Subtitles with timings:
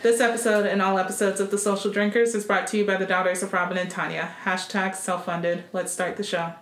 [0.00, 3.04] This episode and all episodes of The Social Drinkers is brought to you by the
[3.04, 4.32] daughters of Robin and Tanya.
[4.44, 5.64] Hashtag self funded.
[5.72, 6.52] Let's start the show.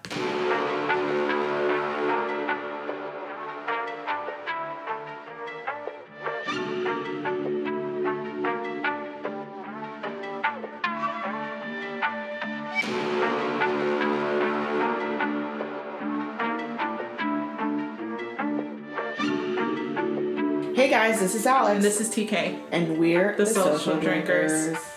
[21.27, 21.75] This is Alex.
[21.75, 22.61] And this is TK.
[22.71, 24.79] and we're The Social Drinkers.
[24.79, 24.96] So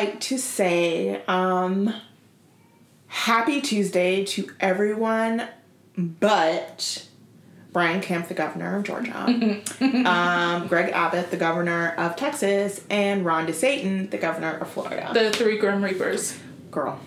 [0.00, 1.92] like to say, um,
[3.06, 5.46] happy Tuesday to everyone,
[5.94, 7.06] but
[7.70, 9.24] Brian Kemp, the governor of Georgia,
[9.80, 15.10] um, Greg Abbott, the governor of Texas, and Ron DeSatan, the governor of Florida.
[15.12, 16.38] The Three Grim Reapers.
[16.70, 16.98] Girl,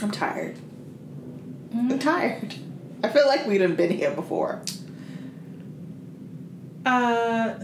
[0.00, 0.56] I'm tired.
[1.74, 2.54] I'm tired.
[3.04, 4.62] I feel like we'd have been here before.
[6.86, 7.56] Uh,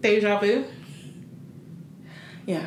[0.00, 0.64] Deja Vu.
[2.48, 2.66] Yeah.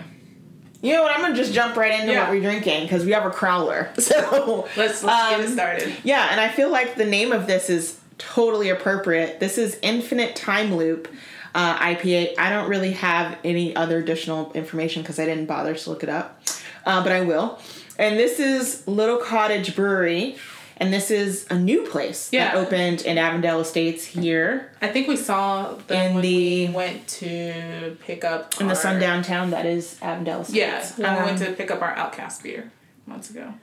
[0.83, 1.11] You know what?
[1.13, 2.21] I'm gonna just jump right into Yeah.
[2.21, 3.89] what we're drinking because we have a crowler.
[3.99, 5.93] So Let's, let's get it um, started.
[6.03, 9.39] Yeah, and I feel like the name of this is totally appropriate.
[9.39, 11.07] This is Infinite Time Loop
[11.55, 12.35] uh, IPA.
[12.37, 16.09] I don't really have any other additional information because I didn't bother to look it
[16.09, 16.41] up,
[16.85, 17.59] uh, but I will.
[17.97, 20.35] And this is Little Cottage Brewery,
[20.81, 25.15] and this is a new place that opened in Avondale Estates here I think we
[25.15, 29.65] saw them In the- we went to pick up in the our- sundown town that
[29.65, 30.55] is Avondale Estates.
[30.97, 32.71] Yeah, when we went Um, to pick up our Outcast beer
[33.05, 33.53] months ago.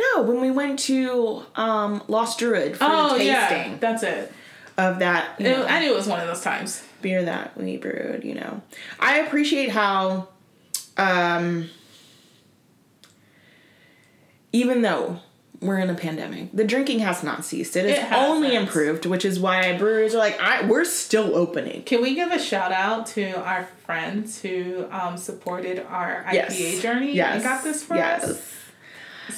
[0.00, 4.32] No, when we went to um, Lost Druid for Oh the yeah, that's it.
[4.78, 6.82] of that It- know, I knew it was one of those times.
[7.02, 8.62] beer that we brewed, you know.
[8.98, 10.28] I appreciate how
[10.96, 11.68] um,
[14.52, 15.20] even though
[15.62, 17.76] we're in a pandemic, the drinking has not ceased.
[17.76, 18.30] It has It hasn't.
[18.30, 21.82] only improved, which is why brewers are like, I, we're still opening.
[21.84, 26.82] Can we give a shout out to our friends who um, supported our IPA Yes.
[26.82, 27.34] journey Yes.
[27.36, 28.24] and got this for yes.
[28.24, 28.48] us?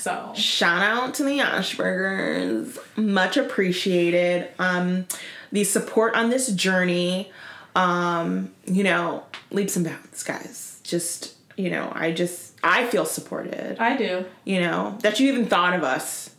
[0.01, 2.79] So Shout out to the Ashburgers.
[2.97, 4.49] Much appreciated.
[4.59, 5.07] Um,
[5.53, 7.31] the support on this journey,
[7.77, 10.81] um, you know, leaps and bounds, guys.
[10.83, 13.79] Just, you know, I just, I feel supported.
[13.79, 14.25] I do.
[14.45, 16.31] You know, that you even thought of us,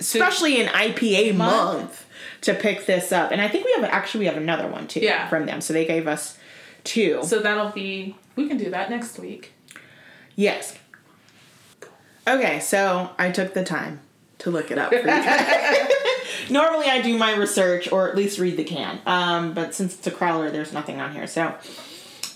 [0.00, 1.80] especially in IPA Month.
[1.80, 2.06] month,
[2.42, 3.30] to pick this up.
[3.30, 5.28] And I think we have, actually, we have another one too Yeah.
[5.28, 5.60] from them.
[5.60, 6.38] So they gave us
[6.84, 7.20] two.
[7.24, 8.16] So that'll be.
[8.36, 9.52] We can do that next week.
[10.34, 10.76] Yes.
[12.26, 14.00] Okay, so I took the time
[14.38, 15.02] to look it up for you.
[16.50, 19.00] Normally I do my research or at least read the can.
[19.06, 21.26] Um, but since it's a crawler, there's nothing on here.
[21.26, 21.54] So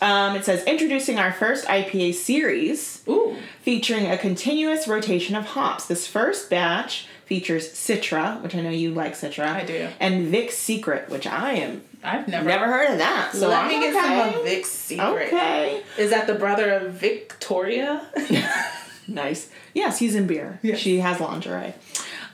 [0.06, 3.36] um, it says introducing our first IPA series Ooh.
[3.60, 5.86] featuring a continuous rotation of hops.
[5.86, 9.46] This first batch features Citra, which I know you like Citra.
[9.46, 9.88] I do.
[9.98, 12.48] And Vic's Secret, which I am I've never.
[12.48, 13.32] never heard of that.
[13.32, 14.30] So Let I'm me get okay.
[14.30, 15.26] some of Vic's secret.
[15.26, 15.82] Okay.
[15.98, 18.06] Is that the brother of Victoria?
[19.08, 19.50] Nice.
[19.74, 20.58] Yes, he's in beer.
[20.62, 20.78] Yes.
[20.78, 21.74] She has lingerie.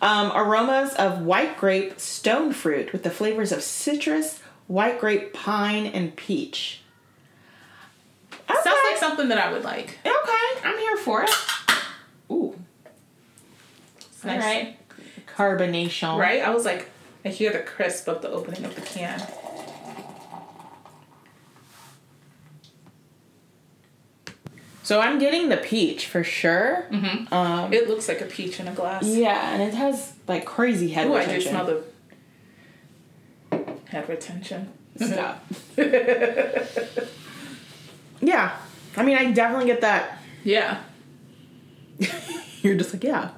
[0.01, 5.87] Um, aromas of white grape stone fruit with the flavors of citrus, white grape, pine,
[5.87, 6.82] and peach.
[8.53, 8.63] Okay.
[8.65, 9.99] Sounds like something that I would like.
[10.05, 11.31] okay, I'm here for it.
[12.31, 12.59] Ooh,
[13.99, 14.41] It's nice.
[14.43, 14.79] right.
[15.37, 16.19] Carbonation.
[16.19, 16.43] Right?
[16.43, 16.91] I was like,
[17.25, 19.21] I hear the crisp of the opening of the can.
[24.83, 26.87] So I'm getting the peach for sure.
[26.91, 27.33] Mm-hmm.
[27.33, 29.05] Um, It looks like a peach in a glass.
[29.07, 31.31] yeah, and it has like crazy head retention.
[31.31, 31.85] Ooh, I do smell
[33.51, 34.73] the head retention.
[34.97, 35.45] Stop.
[38.23, 38.57] yeah,
[38.97, 40.19] I mean, I definitely get that.
[40.45, 40.79] yeah.
[42.63, 43.31] You're just like, yeah.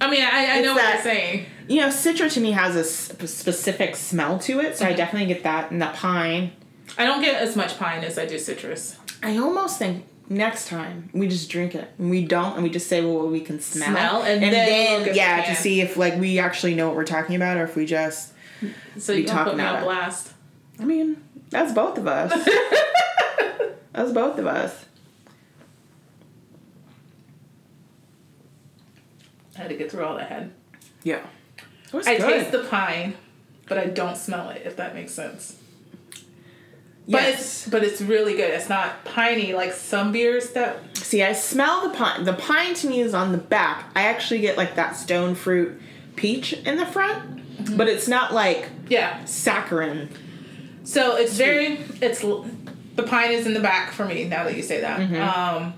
[0.00, 1.44] I mean, I, I know what you're saying.
[1.68, 4.96] You know, Citra to me has a s- specific smell to it, so I Mhm.
[4.96, 6.52] definitely get that and the pine.
[6.96, 8.96] I don't get as much pine as I do citrus.
[9.22, 12.86] I almost think next time we just drink it and we don't, and we just
[12.86, 14.52] say well, what we can smell, Smell, and then
[15.00, 17.56] look at the yeah, to see if like we actually know what we're talking about,
[17.58, 18.32] or if we just.
[18.98, 20.32] So you can put me on about blast.
[20.80, 22.32] I mean, that's both of us.
[23.98, 24.84] that's both of us.
[29.56, 30.52] I had to get through all that head.
[31.02, 31.20] Yeah.
[31.88, 32.28] It was I good.
[32.28, 33.14] taste the pine,
[33.66, 34.62] but I don't smell it.
[34.64, 35.56] If that makes sense.
[37.08, 37.40] But Yes.
[37.40, 38.52] it's but it's really good.
[38.52, 42.22] It's not piney like some beers that See, I smell the pine.
[42.22, 43.90] The pine to me is on the back.
[43.96, 45.80] I actually get like that stone fruit
[46.14, 47.76] peach in the front, mm-hmm.
[47.76, 49.22] but it's not like yeah.
[49.22, 50.08] saccharin.
[50.84, 52.46] So it's very it's l-
[52.98, 55.00] the pine is in the back for me now that you say that.
[55.00, 55.74] Um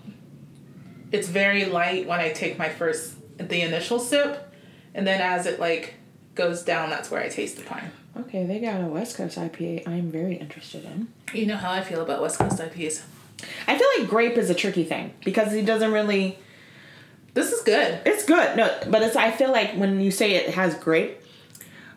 [1.13, 4.53] it's very light when I take my first the initial sip
[4.95, 5.95] and then as it like
[6.35, 7.93] goes down that's where I taste the pine.
[8.17, 11.09] Okay, they got a West Coast IPA I'm very interested in.
[11.33, 13.03] You know how I feel about West Coast IPAs.
[13.67, 16.39] I feel like grape is a tricky thing because he doesn't really.
[17.33, 18.01] This is good.
[18.05, 19.17] It's good, no, but it's.
[19.17, 21.23] I feel like when you say it has grape,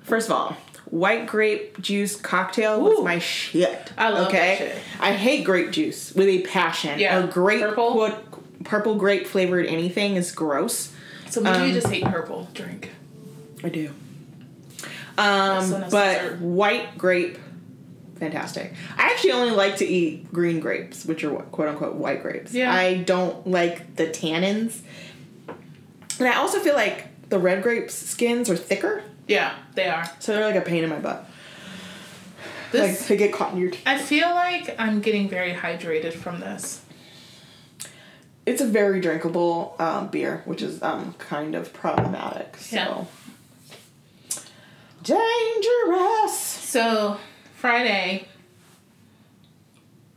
[0.03, 0.55] first of all,
[0.93, 3.03] white grape juice cocktail was Ooh.
[3.03, 3.91] my shit.
[3.97, 4.55] I love that okay?
[4.59, 4.77] shit.
[4.99, 6.99] I hate grape juice with a passion.
[6.99, 7.91] Yeah, a grape purple?
[7.93, 10.93] quote- purple grape flavored anything is gross.
[11.31, 12.91] So maybe Um, you just hate purple drink.
[13.63, 13.89] I do.
[15.17, 16.39] Um, so nice but dessert.
[16.41, 17.39] white grape,
[18.19, 18.73] fantastic.
[18.95, 22.53] I actually only like to eat green grapes, which are quote unquote white grapes.
[22.53, 22.71] Yeah.
[22.71, 24.81] I don't like the tannins,
[26.19, 30.09] and I also feel like the red grapes skins are thicker, Yeah, they are.
[30.19, 31.25] so they're like a pain in my butt.
[32.73, 33.83] like they get caught in your teeth.
[33.85, 36.81] I feel like I'm getting very hydrated from this.
[38.45, 42.57] It's a very drinkable um, beer, which is um, kind of problematic.
[42.57, 42.75] So.
[42.75, 43.05] Yeah.
[45.03, 46.37] Dangerous.
[46.37, 47.17] So
[47.55, 48.27] Friday,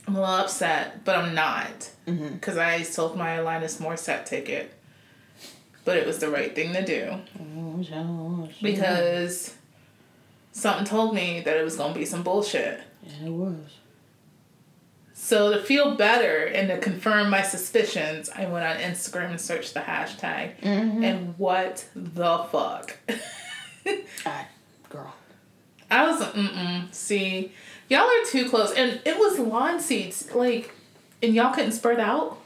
[0.06, 4.72] I'm a little upset, but I'm not because I sold my Alanis Morissette ticket.
[5.86, 7.14] But it was the right thing to do
[8.60, 9.54] because
[10.52, 12.80] something told me that it was gonna be some bullshit.
[13.02, 13.56] Yeah, it was.
[15.14, 19.74] So to feel better and to confirm my suspicions, I went on Instagram and searched
[19.74, 20.54] the hashtag.
[21.02, 22.96] And what the fuck?
[24.26, 24.44] Ah,
[24.88, 25.14] girl.
[25.88, 26.92] I was mm-mm.
[26.92, 27.52] See,
[27.88, 30.72] y'all are too close, and it was lawn seats, like,
[31.22, 32.38] and y'all couldn't spread out.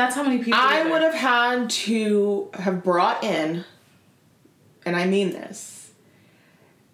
[0.00, 0.54] That's how many people.
[0.58, 3.64] I would have had to have brought in,
[4.86, 5.90] and I mean this,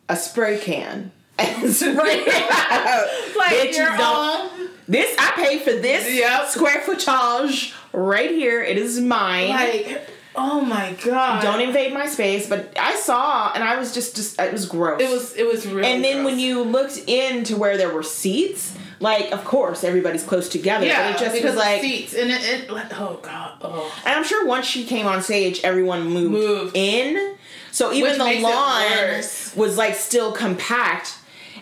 [0.09, 1.93] a spray can and spray
[2.27, 3.37] it out.
[3.37, 4.69] like Bitches your don't- own.
[4.89, 6.49] This I paid for this Yep.
[6.49, 8.63] square footage right here.
[8.63, 9.51] It is mine.
[9.51, 11.43] Like, oh my god!
[11.43, 12.49] Don't invade my space.
[12.49, 15.01] But I saw, and I was just, just it was gross.
[15.01, 15.33] It was.
[15.35, 15.89] It was really.
[15.93, 20.49] and then when you looked into where there were seats, like of course everybody's close
[20.49, 20.87] together.
[20.87, 23.93] yeah, but it just because was like seats, and it, it oh god, oh.
[24.05, 26.77] And I'm sure once she came on stage, everyone moved, Moved.
[26.77, 27.37] in.
[27.73, 29.23] So even Which the lawn
[29.57, 31.19] was like still compact.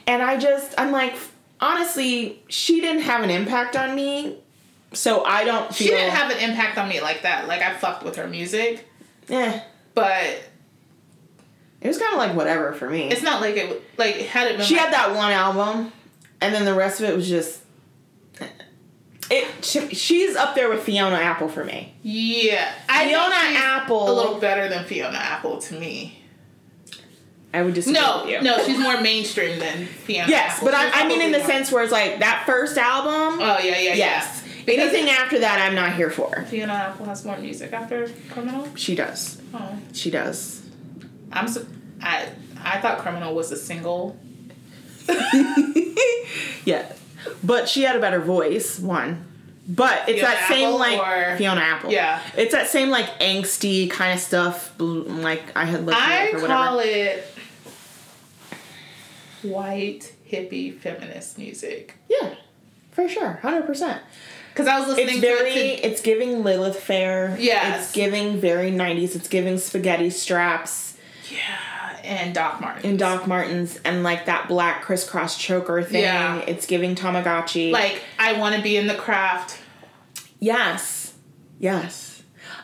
[0.07, 1.15] And I just, I'm like,
[1.61, 4.39] honestly, she didn't have an impact on me.
[4.93, 5.89] So I don't feel.
[5.89, 7.49] She didn't have an impact on me like that.
[7.49, 8.87] Like I fucked with her music,
[9.29, 9.63] Yeah.
[9.95, 10.41] but
[11.81, 13.09] it was kind of like whatever for me.
[13.11, 13.83] it's not like it.
[13.97, 14.67] Like had it been.
[14.67, 15.93] she like, had that one album,
[16.44, 17.61] and then the rest of it was just.
[18.41, 18.46] Eh.
[19.31, 19.64] It.
[19.64, 21.94] She, she's up there with Fiona Apple for me.
[22.02, 24.11] Yeah, I Fiona Apple.
[24.11, 26.20] a little better than Fiona Apple to me.
[27.55, 30.29] I would disagree No, no, she's more mainstream than Fiona.
[30.29, 30.69] Yes, Apple.
[30.73, 33.38] but She's I, I mean in the more- sense where it's like that first album.
[33.40, 33.97] Oh yeah, yeah, yes.
[33.97, 34.40] yeah.
[34.67, 36.43] Because Anything after that, I'm not here for.
[36.49, 38.67] Fiona Apple has more music after Criminal.
[38.76, 39.40] She does.
[39.55, 40.62] Oh, She does.
[41.32, 41.47] I'm.
[41.49, 41.67] Su-
[42.02, 42.29] I
[42.62, 44.19] I thought Criminal was a single.
[46.65, 46.93] yeah,
[47.43, 48.79] but she had a better voice.
[48.79, 49.25] One,
[49.69, 51.91] but it's Fiona that same Apple like or- Fiona Apple.
[51.93, 52.21] Yeah.
[52.37, 54.73] it's that same like angsty kind of stuff.
[54.78, 57.26] Like I had listened I it or call it
[59.43, 62.35] white hippie feminist music Yeah,
[62.93, 64.00] for sure, hundred percent.
[64.52, 65.50] because I was listening It's to very.
[65.52, 65.76] it.
[65.83, 67.37] To, It's giving Lilith Fair.
[67.38, 67.76] Yeah.
[67.78, 69.14] it's giving very '90s.
[69.17, 70.97] It's giving spaghetti straps
[71.31, 71.38] yeah,
[72.04, 72.84] and Doc Martens.
[72.84, 76.02] and Doc Martens and like that black crisscross choker thing.
[76.02, 76.38] Yeah.
[76.40, 77.73] It's giving Tamagotchi.
[77.73, 79.58] Like I want to be in the craft.
[80.38, 81.14] Yes.
[81.58, 82.23] Yes.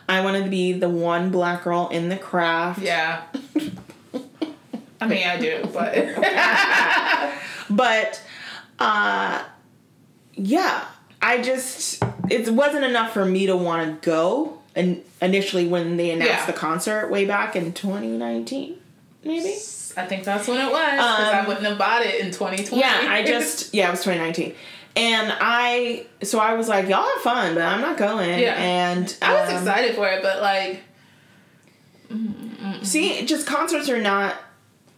[0.08, 2.80] I wanted to be the one black girl in the craft.
[2.80, 3.22] Yeah.
[5.00, 5.94] I mean, I do, but
[7.70, 8.22] But
[8.78, 9.44] uh
[10.34, 10.84] yeah,
[11.22, 16.10] I just it wasn't enough for me to want to go and initially when they
[16.10, 16.46] announced Yeah.
[16.46, 18.76] the concert way back in 2019
[19.24, 19.54] maybe.
[19.96, 22.80] I think that's when it was because I Um, wouldn't have bought it in 2020.
[22.80, 24.54] Yeah, I just yeah, it was 2019.
[24.96, 28.38] And I so I was like, y'all have fun, but I'm not going.
[28.38, 28.54] Yeah.
[28.56, 30.82] And I was um, excited for it, but like,
[32.82, 34.34] See, just concerts are not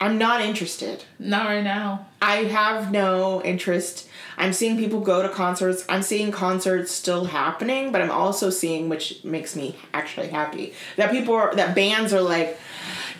[0.00, 1.04] I'm not interested.
[1.20, 2.06] not right now.
[2.20, 4.08] I have no interest.
[4.36, 5.84] I'm seeing people go to concerts.
[5.88, 11.12] I'm seeing concerts still happening, but I'm also seeing, which makes me actually happy, that
[11.12, 12.58] people are, that bands are like,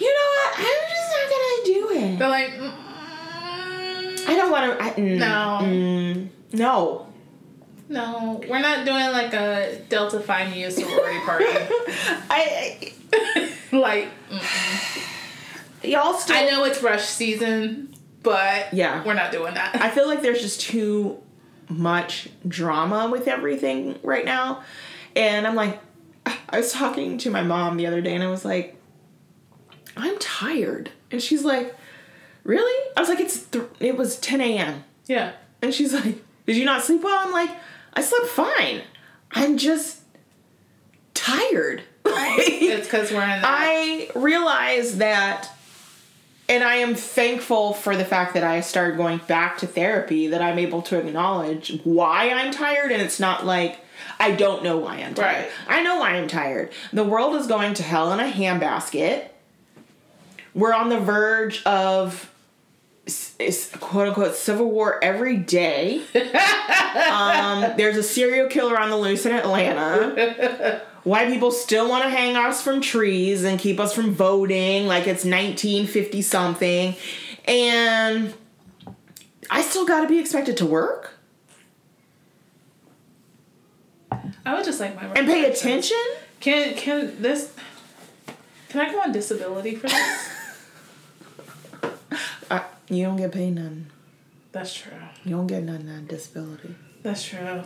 [0.00, 0.54] you know what?
[0.58, 2.18] I'm just not gonna do it.
[2.18, 4.84] They're like, mm, I don't want to.
[5.00, 5.58] Mm, No.
[5.62, 7.06] mm, no.
[7.88, 11.44] No, we're not doing like a Delta Phi Mu sorority party.
[12.30, 12.92] I,
[13.72, 16.36] like, I y'all still.
[16.36, 19.04] I know it's rush season, but Yeah.
[19.04, 19.76] we're not doing that.
[19.80, 21.20] I feel like there's just too
[21.68, 24.62] much drama with everything right now.
[25.14, 25.78] And I'm like,
[26.48, 28.76] I was talking to my mom the other day and I was like,
[29.98, 30.90] I'm tired.
[31.12, 31.76] And she's like,
[32.44, 32.90] Really?
[32.96, 34.84] I was like, It's th- it was 10 a.m.
[35.06, 35.32] yeah.
[35.60, 36.16] And she's like,
[36.46, 37.18] Did you not sleep well?
[37.24, 37.50] I'm like,
[37.94, 38.82] I slept fine.
[39.30, 40.00] I'm just
[41.14, 41.82] tired.
[42.34, 43.44] It's because we're in that.
[43.44, 45.50] I realize that,
[46.48, 50.40] and I am thankful for the fact that I started going back to therapy, that
[50.40, 53.78] I'm able to acknowledge why I'm tired, and it's not like
[54.18, 55.42] I don't know why I'm tired.
[55.42, 55.50] Right.
[55.68, 56.72] I know why I'm tired.
[56.92, 59.28] The world is going to hell in a handbasket.
[60.54, 62.30] We're on the verge of
[63.06, 66.02] s- s- quote unquote civil war every day.
[67.10, 70.82] um, there's a serial killer on the loose in Atlanta.
[71.04, 75.02] White people still want to hang us from trees and keep us from voting like
[75.02, 76.94] it's 1950 something.
[77.46, 78.34] And
[79.50, 81.14] I still got to be expected to work
[84.44, 85.96] I would just like my and pay attention.
[86.40, 87.52] Can can this?
[88.68, 90.28] Can I go on disability for this?
[92.92, 93.90] You don't get paid none.
[94.52, 94.92] That's true.
[95.24, 96.74] You don't get none on disability.
[97.02, 97.62] That's true.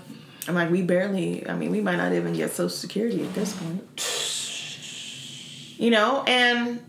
[0.48, 3.54] I'm like, we barely, I mean, we might not even get Social Security at this
[3.56, 3.82] point.
[5.78, 6.80] You know, and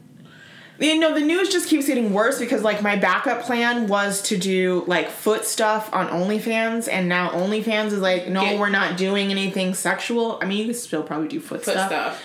[0.79, 4.38] you know, the news just keeps getting worse because like my backup plan was to
[4.38, 8.96] do like foot stuff on OnlyFans, and now OnlyFans is like, no, Get- we're not
[8.98, 10.38] doing anything sexual.
[10.41, 12.24] I mean, you can still probably do foot, Foot stuff, stuff.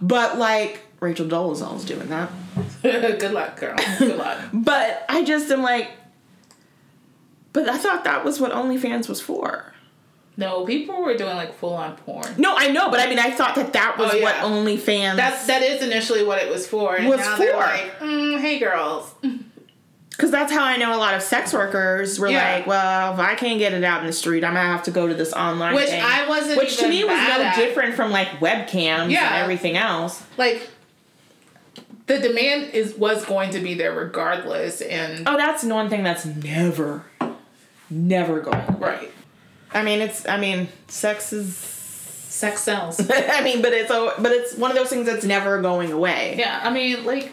[0.00, 2.30] but like Rachel Dolezal's doing that.
[2.82, 3.76] Good luck, girl.
[3.98, 4.38] Good luck.
[4.52, 5.90] But I just am like,
[7.52, 9.72] but I thought that was what OnlyFans was for.
[10.36, 12.26] No, people were doing like full on porn.
[12.38, 14.22] No, I know, but I mean, I thought that that was Oh, yeah.
[14.22, 15.16] what OnlyFans.
[15.16, 16.96] That's that is initially what it was for.
[16.96, 17.58] And Was now they're for.
[17.58, 19.12] like, mm, hey girls.
[20.10, 22.56] Because that's how I know a lot of sex workers were Yeah.
[22.56, 24.90] like, well, if I can't get it out in the street, I'm gonna have to
[24.90, 26.02] go to this online Which thing.
[26.04, 27.56] I wasn't Which to me was no at.
[27.56, 29.24] different from like webcams Yeah.
[29.32, 30.22] and everything else.
[30.36, 30.68] Like
[32.06, 36.24] the demand is was going to be there regardless and Oh, that's one thing that's
[36.26, 37.04] never,
[37.88, 38.58] never going.
[38.68, 38.76] away.
[38.78, 39.10] right.
[39.72, 40.26] I mean, it's.
[40.28, 41.56] I mean, sex is.
[41.56, 43.00] Sex sells.
[43.12, 43.90] I mean, but it's.
[43.90, 46.36] a- But it's one of those things that's never going away.
[46.38, 47.32] yeah, I mean like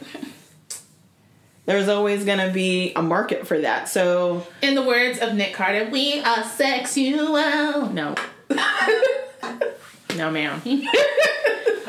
[1.66, 3.89] There's always gonna be a market for that.
[3.89, 7.34] So in the words of Nick Carter, we are sexual.
[7.92, 8.16] no.
[10.16, 10.62] no, ma'am.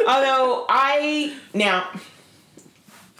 [0.06, 1.88] Although I now,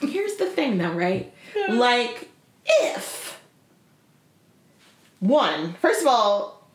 [0.00, 1.32] here's the thing though, right?
[1.68, 2.28] Like,
[2.66, 3.40] if
[5.20, 6.68] one, first of all,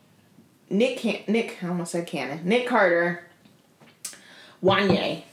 [0.70, 3.24] Nick can Nick I almost said Cannon, Nick Carter,
[4.64, 5.24] Wanye,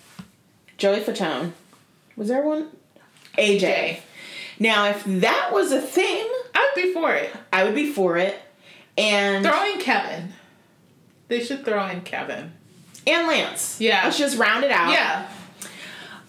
[0.77, 1.53] Joey Fatone,
[2.17, 2.69] was there one?
[3.39, 4.01] AJ.
[4.59, 7.31] Now, if that was a thing, I would be for it.
[7.53, 8.39] I would be for it.
[8.99, 10.33] And Throw in Kevin.
[11.29, 12.53] They should throw in Kevin.
[13.07, 13.81] and Lance.
[13.81, 14.03] Yeah.
[14.05, 14.93] Let's just round it out.
[14.93, 15.31] Yeah.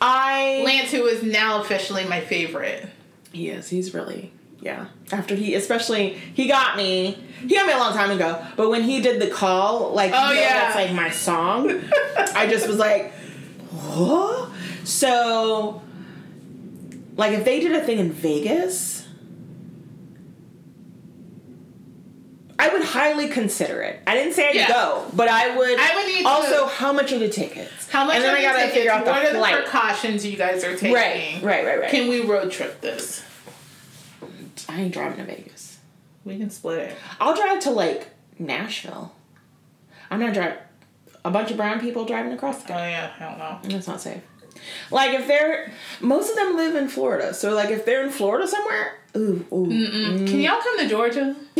[0.01, 2.87] I Lance, who is now officially my favorite.
[3.31, 3.69] He is.
[3.69, 4.87] He's really yeah.
[5.11, 7.17] After he especially he got me.
[7.41, 8.43] He got me a long time ago.
[8.55, 10.53] But when he did the call, like Oh, you know, yeah.
[10.53, 11.69] that's like my song.
[12.35, 13.13] I just was like,
[13.71, 14.49] what?
[14.83, 15.81] So
[17.17, 19.00] like if they did a thing in Vegas,
[22.61, 23.99] I would highly consider it.
[24.05, 24.67] I didn't say I'd Yeah.
[24.69, 25.79] go, but I would.
[25.79, 26.65] I would need to- also.
[26.67, 27.89] How much are the tickets?
[27.89, 28.75] How much And then are I the gotta tickets?
[28.75, 29.55] figure out the what are flight.
[29.55, 30.93] the precautions you guys are taking?
[30.93, 31.89] Right, right, right, right.
[31.91, 33.23] Can we road trip this?
[34.69, 35.79] I ain't driving to Vegas.
[36.23, 36.95] We can split it.
[37.19, 39.13] I'll drive to like Nashville.
[40.11, 40.57] I'm not driving.
[41.25, 42.85] A bunch of brown people driving across the country.
[42.85, 43.59] Oh yeah, I don't know.
[43.75, 44.21] That's not safe.
[44.91, 48.47] Like if they're most of them live in Florida, so like if they're in Florida
[48.47, 49.67] somewhere, ooh, ooh.
[50.27, 51.35] Can y'all come to Georgia?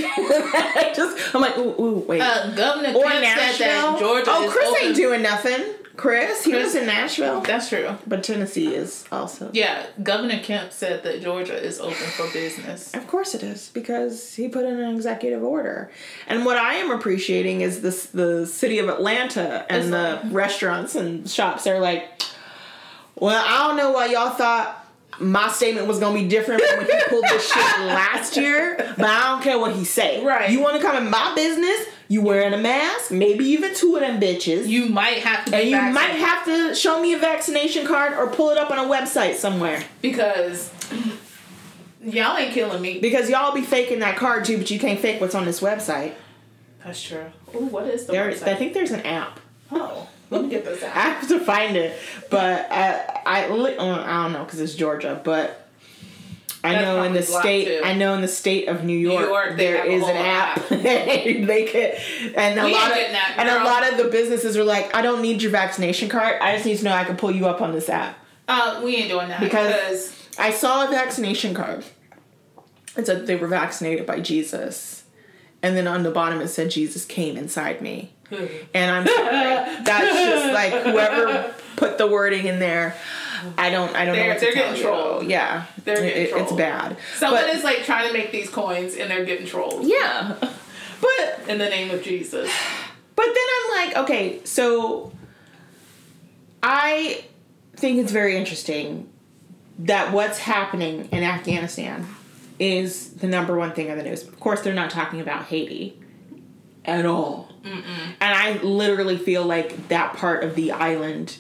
[0.96, 2.22] Just I'm like ooh, ooh, wait.
[2.22, 3.92] Uh, Governor or Kemp said Nashville.
[3.92, 4.84] that Georgia oh, is Chris open.
[4.84, 5.62] ain't doing nothing.
[5.98, 7.96] Chris, he Chris- was in Nashville, That's true.
[8.08, 9.52] but Tennessee is also.
[9.54, 12.94] Yeah, Governor Kemp said that Georgia is open for business.
[12.96, 15.92] Of course it is because he put in an executive order.
[16.28, 20.34] And what I am appreciating is this the city of Atlanta and It's the like-
[20.34, 22.24] restaurants and shops are like,
[23.16, 24.81] well, I don't know why y'all thought
[25.22, 29.06] my statement was gonna be different from when he pulled this shit last year, but
[29.06, 30.24] I don't care what he say.
[30.24, 30.50] Right.
[30.50, 31.88] You want to come in my business?
[32.08, 33.12] You wearing a mask?
[33.12, 34.68] Maybe even two of them bitches.
[34.68, 38.14] You might have to and you vaccinated might have to show me a vaccination card
[38.14, 39.84] or pull it up on a website somewhere.
[40.02, 40.72] because
[42.04, 43.00] Y'all ain't killing me.
[43.00, 46.14] Because y'all be faking that card too, but you can't fake what's on this website.
[46.84, 47.26] That's true.
[47.56, 48.48] Ooh, what is the There, website?
[48.48, 49.40] I think there's an app.
[49.72, 51.98] Oh, let me get this I have to find it,
[52.32, 55.68] but I I, uh, I don't know because it's Georgia, but
[56.64, 57.82] I That's know in the state too.
[57.84, 60.58] I know in the state of New York, York, they there is an app.
[60.58, 60.70] app.
[60.70, 64.64] they could, and a We lot of that, and a lot of the businesses are
[64.64, 66.40] like, I don't need your vaccination card.
[66.42, 68.18] I just need to know I can pull you up on this app.
[68.48, 71.84] Uh, we ain't doing that Because- because I saw a vaccination card.
[72.96, 75.04] It said they were vaccinated by Jesus.
[75.64, 78.14] And then on the bottom it said Jesus came inside me.
[78.74, 79.84] And I'm sorry.
[79.84, 82.96] That's just like whoever put the wording in there.
[83.58, 85.26] I don't I don't know They're- what they're getting trolled.
[85.28, 85.66] Yeah.
[85.84, 86.98] They're getting It- It's bad.
[87.18, 90.36] someone But- is like trying to make these coins and they're getting trolled Yeah.
[91.02, 92.50] But in the name of Jesus.
[93.16, 95.12] But then I'm like, okay, so
[96.64, 97.24] I
[97.76, 99.10] think it's very interesting
[99.80, 102.08] that what's happening in Afghanistan
[102.60, 104.24] is the number one thing on the news.
[104.28, 105.98] Of course, they're not talking about Haiti
[106.86, 107.51] at all.
[107.64, 111.38] And I literally feel like that part of the island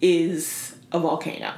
[0.00, 1.52] is a volcano.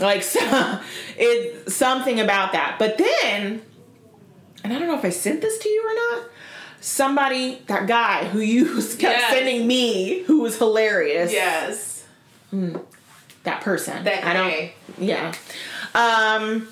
[0.00, 0.80] Like, so,
[1.16, 2.76] it's something about that.
[2.78, 3.62] But then,
[4.62, 6.30] and I don't know if I sent this to you or not.
[6.80, 9.30] Somebody, that guy who you kept Yes.
[9.32, 11.32] sending me, who was hilarious.
[11.32, 12.06] Yes.
[13.44, 14.04] That person.
[14.04, 14.72] That I don't.
[14.98, 15.32] Yeah.
[15.94, 16.68] Um.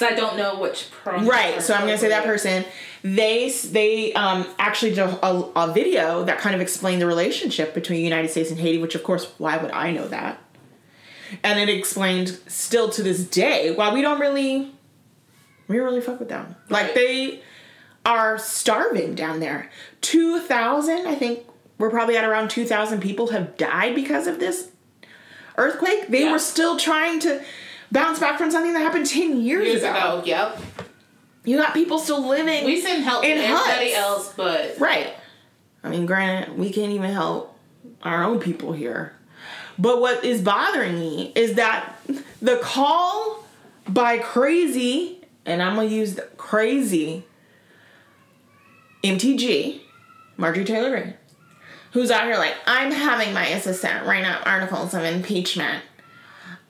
[0.00, 1.26] Because I don't know which pronoun.
[1.26, 1.62] Right.
[1.62, 2.64] So I'm gonna say that person.
[3.02, 5.26] They they um actually did a,
[5.56, 8.94] a video that kind of explained the relationship between the United States and Haiti, which
[8.94, 10.38] of course why would I know that?
[11.42, 14.72] And it explained still to this day why we don't really
[15.68, 16.56] we really fuck with them.
[16.68, 17.42] Like they
[18.04, 19.70] are starving down there.
[20.00, 21.40] Two thousand, I think
[21.78, 24.70] we're probably at around two thousand people have died because of this
[25.56, 26.08] earthquake.
[26.08, 26.32] They Yeah.
[26.32, 27.42] were still trying to
[27.92, 29.90] bounce back from something that happened ten years, Years ago.
[30.18, 30.22] ago.
[30.24, 30.60] Yep.
[31.44, 32.64] You got people still living.
[32.64, 33.96] We send help In to everybody huts.
[33.96, 35.14] else, but right.
[35.82, 37.56] I mean, granted, we can't even help
[38.02, 39.14] our own people here.
[39.78, 41.94] But what is bothering me is that
[42.42, 43.44] the call
[43.88, 47.24] by crazy, and I'm gonna use the crazy
[49.02, 49.80] MTG,
[50.36, 51.14] Marjorie Taylor Greene,
[51.92, 55.82] who's out here like, I'm having my assistant write up articles of impeachment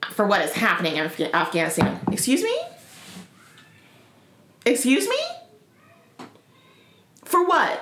[0.09, 1.99] for what is happening in Afga- Afghanistan.
[2.11, 2.55] Excuse me?
[4.65, 5.17] Excuse me?
[7.23, 7.81] For what?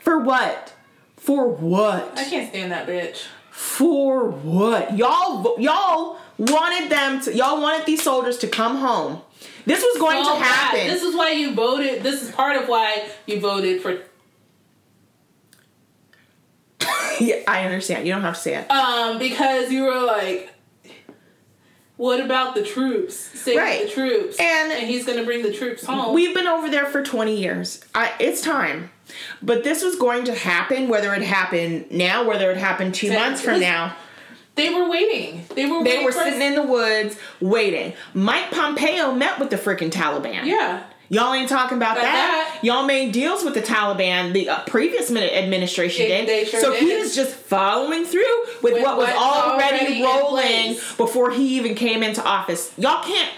[0.00, 0.74] For what?
[1.16, 2.16] For what?
[2.18, 3.24] I can't stand that bitch.
[3.50, 4.96] For what?
[4.96, 9.20] Y'all y'all wanted them to y'all wanted these soldiers to come home.
[9.66, 10.46] This was going So to bad.
[10.46, 10.86] happen.
[10.86, 12.02] This is why you voted.
[12.02, 13.98] This is part of why you voted for.
[17.20, 18.06] yeah, I understand.
[18.06, 18.70] You don't have to say it.
[18.70, 20.50] Um, because you were like,
[21.98, 23.14] what about the troops?
[23.16, 23.82] Save Right.
[23.82, 24.36] the troops.
[24.40, 26.14] And- and he's gonna bring the troops home.
[26.14, 27.84] We've been over there for 20 years.
[27.94, 28.90] I, it's time.
[29.42, 33.18] But this was going to happen, whether it happened now, whether it happened two Yeah,
[33.20, 33.94] months from now.
[34.54, 35.44] they were waiting.
[35.54, 35.82] They were.
[35.84, 37.92] They were sitting us- in the woods waiting.
[38.14, 40.44] Mike Pompeo met with the freaking Taliban.
[40.44, 40.82] Yeah.
[41.10, 42.02] Y'all ain't talking about that.
[42.02, 42.60] that.
[42.62, 44.32] Y'all made deals with the Taliban.
[44.34, 46.48] The uh, previous min- administration They- did.
[46.48, 47.00] sure so he did.
[47.00, 52.02] was just following through with, With what was already, already rolling before he even came
[52.02, 52.72] into office.
[52.76, 53.30] Y'all can't.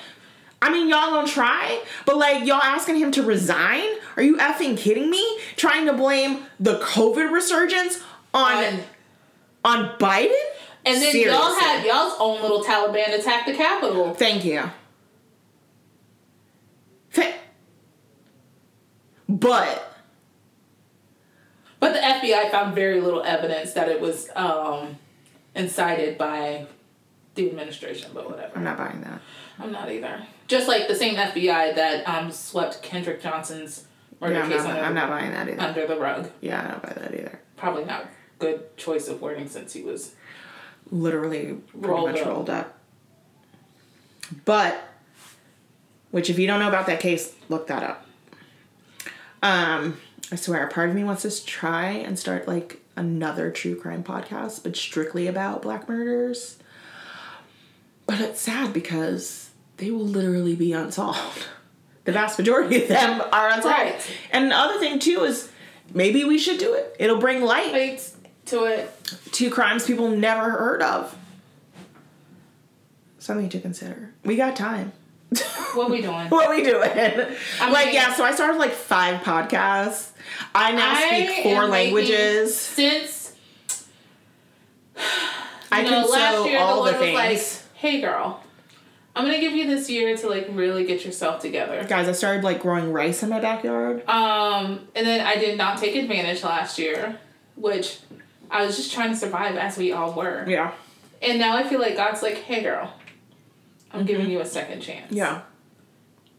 [0.63, 3.85] I mean, y'all gonna try, but like y'all asking him to resign?
[4.17, 5.39] Are you effing kidding me?
[5.57, 8.01] Trying to blame the COVID resurgence
[8.35, 8.81] on
[9.65, 10.33] on Biden?
[10.85, 11.63] and then y'all Seriously.
[11.63, 14.13] had y'all's own little Taliban attack the Capitol.
[14.13, 14.63] Thank you.
[17.13, 17.35] Th-
[19.38, 19.95] but
[21.79, 24.97] But the FBI found very little evidence that it was um,
[25.55, 26.66] incited by
[27.35, 28.11] the administration.
[28.12, 28.53] But whatever.
[28.57, 29.21] I'm not buying that.
[29.59, 30.23] I'm not either.
[30.47, 33.87] Just like the same FBI that um, swept Kendrick Johnson's
[34.21, 35.61] murder Yeah, I'm, case not, under, I'm not buying that either.
[35.61, 36.31] under the rug.
[36.40, 37.40] Yeah, I don't buy that either.
[37.57, 38.07] Probably not
[38.38, 40.14] good choice of wording since he was.
[40.90, 42.27] Literally pretty Rolled much up.
[42.27, 42.79] rolled up.
[44.45, 44.83] But,
[46.11, 48.07] which if you don't know about that case, look that up.
[49.42, 49.98] Um,
[50.31, 54.05] I swear, a part of me wants to try and start like another true crime
[54.05, 56.59] podcast, but strictly about black murders.
[58.07, 61.46] But it's sad because they will literally be unsolved.
[62.05, 63.66] The vast majority of them are unsolved.
[63.66, 64.11] Right.
[64.33, 65.53] And the other thing too is
[65.92, 66.96] maybe we should do it.
[66.98, 68.11] It'll bring light Wait
[68.46, 68.90] to it.
[69.33, 71.14] to crimes people never heard of.
[73.18, 74.14] Something to consider.
[74.24, 74.92] We got time.
[75.75, 76.27] What we doing?
[76.31, 76.90] What we doing?
[77.61, 80.11] I'm like mean- yeah, so I started like five podcasts.
[80.55, 82.57] I now I speak four making- languages.
[82.59, 83.37] Since
[85.73, 87.62] I you can know, last year all the the Lord was things.
[87.73, 88.43] like, "Hey, girl,
[89.14, 91.85] I'm gonna give you this year to like really get yourself together.
[91.88, 94.07] Guys, I started like growing rice in my backyard.
[94.09, 97.19] Um, and then I did not take advantage last year,
[97.57, 97.99] which
[98.51, 100.45] I was just trying to survive as we all were.
[100.49, 100.73] Yeah.
[101.23, 102.93] And now I feel like God's like, hey girl,
[103.92, 104.33] I'm giving mm-hmm.
[104.33, 105.12] you a second chance.
[105.12, 105.42] Yeah.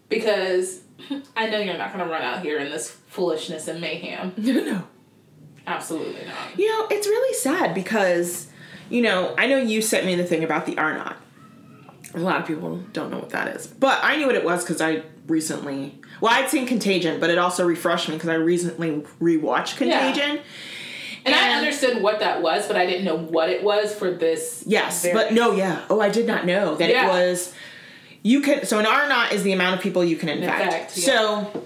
[0.10, 0.82] Because
[1.36, 4.34] I know you're not gonna run out here in this foolishness and mayhem.
[4.38, 4.84] No, no.
[5.68, 6.58] Absolutely not.
[6.58, 8.50] You know, it's really sad because,
[8.90, 11.18] you know, I know you sent me the thing about the R naught.
[12.14, 13.68] A lot of people don't know what that is.
[13.68, 17.38] But I knew what it was because I recently, well, I'd seen Contagion, but it
[17.38, 20.40] also refreshed me because I recently rewatched Contagion.
[21.26, 24.64] And, I understood what that was, but I didn't know what it was for this.
[24.66, 25.86] Yes, but no, yeah.
[25.90, 27.06] Oh, I did not know that Yeah.
[27.06, 27.54] it was.
[28.24, 30.66] You can so an R naught is the amount of people you can infect.
[30.66, 31.06] Infect, yeah.
[31.06, 31.66] So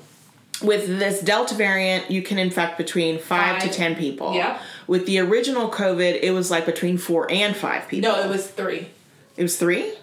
[0.62, 4.34] with this Delta variant, you can infect between five, to ten people.
[4.34, 4.60] Yeah.
[4.88, 8.12] With the original COVID, it was like between four and five people.
[8.12, 8.90] No, it was three.
[9.38, 9.94] It was three.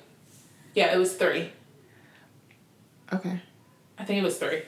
[0.75, 1.53] Yeah, it was three.
[3.13, 3.41] Okay.
[3.99, 4.63] I think it was three.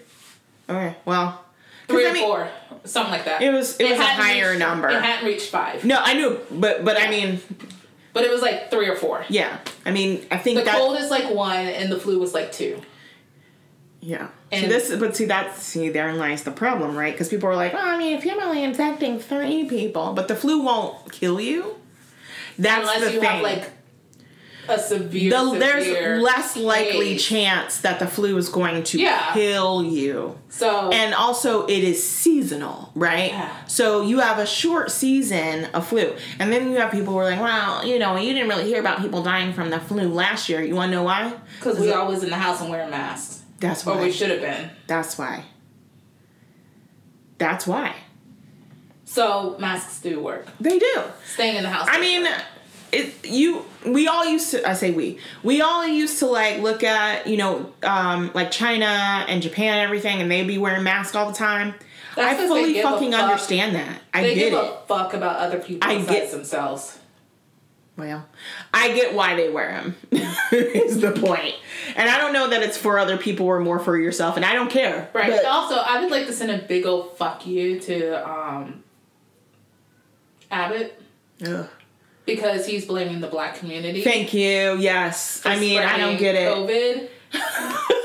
[0.68, 0.96] Okay.
[1.04, 1.44] Well.
[1.88, 2.48] Three I or mean, four.
[2.84, 3.40] Something like that.
[3.42, 4.88] It was it, was a higher reached- number.
[4.90, 5.84] It hadn't reached five.
[5.84, 7.40] no, I knew, but but I mean,
[8.12, 9.24] But it was like three or four.
[9.28, 9.58] yeah.
[9.86, 12.52] I mean, I think The that cold is like one and the flu was like
[12.52, 12.80] two.
[14.00, 14.28] Yeah.
[14.52, 17.12] see And- this, but see that see therein lies the problem, right?
[17.14, 20.36] Because people are like, "Oh, I mean, if you're only infecting three people, but the
[20.36, 21.76] flu won't kill you."
[22.58, 23.28] That's Unless the you thing.
[23.30, 23.70] have like
[24.68, 27.24] a severe, the, severe there's less likely case.
[27.26, 29.32] chance that the flu is going to Yeah.
[29.32, 30.38] kill you.
[30.48, 33.30] So And also, it is seasonal, right?
[33.30, 33.50] Yeah.
[33.66, 37.24] So you have a short season of flu, and then you have people who are
[37.30, 40.48] like, "Well, you know, you didn't really hear about people dying from the flu last
[40.48, 40.62] year.
[40.62, 41.32] You want to know why?
[41.58, 43.94] because we always in the house and wearing masks, That's why.
[43.98, 44.70] or we should have been.
[44.86, 45.44] That's why.
[47.38, 47.94] That's why
[49.04, 50.46] So masks do work.
[50.60, 51.02] they do.
[51.34, 51.88] Staying in the house.
[51.90, 52.42] I mean, work.
[52.94, 56.82] It you we all used to I say we we all used to like look
[56.82, 58.86] at you know um like China
[59.28, 61.74] and Japan and everything, and they'd be wearing masks all the time.
[62.16, 63.22] That's I fully fucking fuck.
[63.22, 64.00] understand that.
[64.12, 64.56] I they get give it.
[64.64, 66.98] a fuck about other people I get- themselves.
[67.96, 68.26] Well,
[68.72, 69.96] I get why they wear them.
[70.52, 71.54] is the point,
[71.94, 74.52] and I don't know that it's for other people or more for yourself, and I
[74.54, 75.08] don't care.
[75.12, 75.30] Right.
[75.30, 78.82] But, also, I would like to send a big old fuck you to um,
[80.50, 81.00] Abbott
[81.46, 81.68] Ugh.
[82.26, 84.02] Because he's blaming the black community.
[84.02, 84.76] Thank you.
[84.78, 85.42] Yes.
[85.44, 86.48] I mean, I don't get it.
[86.52, 87.08] COVID.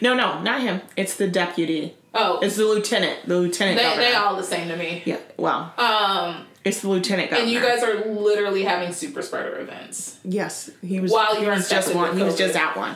[0.00, 0.80] No, no, not him.
[0.96, 1.96] It's the deputy.
[2.14, 3.26] Oh, It's the lieutenant.
[3.26, 4.02] The lieutenant they governor.
[4.04, 5.02] they all the same to me.
[5.04, 5.16] Yeah.
[5.36, 7.44] Well, Um, it's the lieutenant governor.
[7.46, 10.18] and you guys are literally having super spreader events.
[10.22, 11.10] Yes, he was.
[11.10, 12.16] While he was just one.
[12.16, 12.94] He was just at one.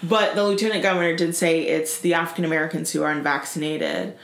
[0.00, 4.16] But the lieutenant governor did say it's the African Americans who are unvaccinated.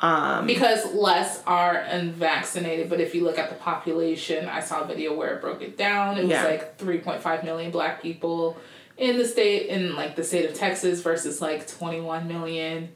[0.00, 4.86] Um, Because less are unvaccinated, but if you look at the population, I saw a
[4.86, 6.16] video where it broke it down.
[6.16, 8.56] It was like 3.5 million black people
[8.96, 12.90] in the state, in like the state of Texas versus like 21 million.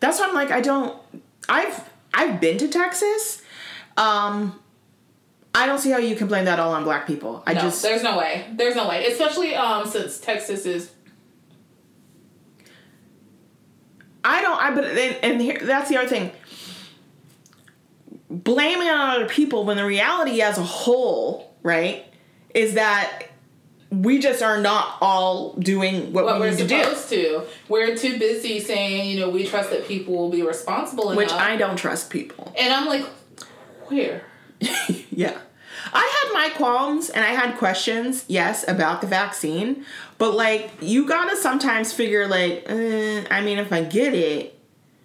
[0.00, 0.96] that's why I'm like, I don't.
[1.48, 3.42] I've I've been to Texas.
[3.96, 4.58] Um,
[5.54, 7.42] I don't see how you can blame that all on black people.
[7.46, 8.46] I no, just there's no way.
[8.52, 9.06] There's no way.
[9.06, 10.92] Especially um since Texas is
[14.24, 14.60] I don't.
[14.60, 16.32] I but and, and here, that's the other thing.
[18.28, 22.04] Blaming on other people when the reality as a whole, right,
[22.54, 23.24] is that
[23.90, 26.82] we just are not all doing what, what we we're need to do.
[26.82, 27.42] supposed to.
[27.68, 31.16] We're too busy saying, you know, we trust that people will be responsible enough.
[31.16, 31.40] Which enough.
[31.40, 32.54] I don't trust people.
[32.56, 33.04] and I'm like,
[33.86, 34.22] where?
[35.10, 35.38] yeah.
[35.92, 39.84] I had my qualms and I had questions, yes, about the vaccine,
[40.20, 44.56] but like you gotta sometimes figure like, eh, I mean, if I get it,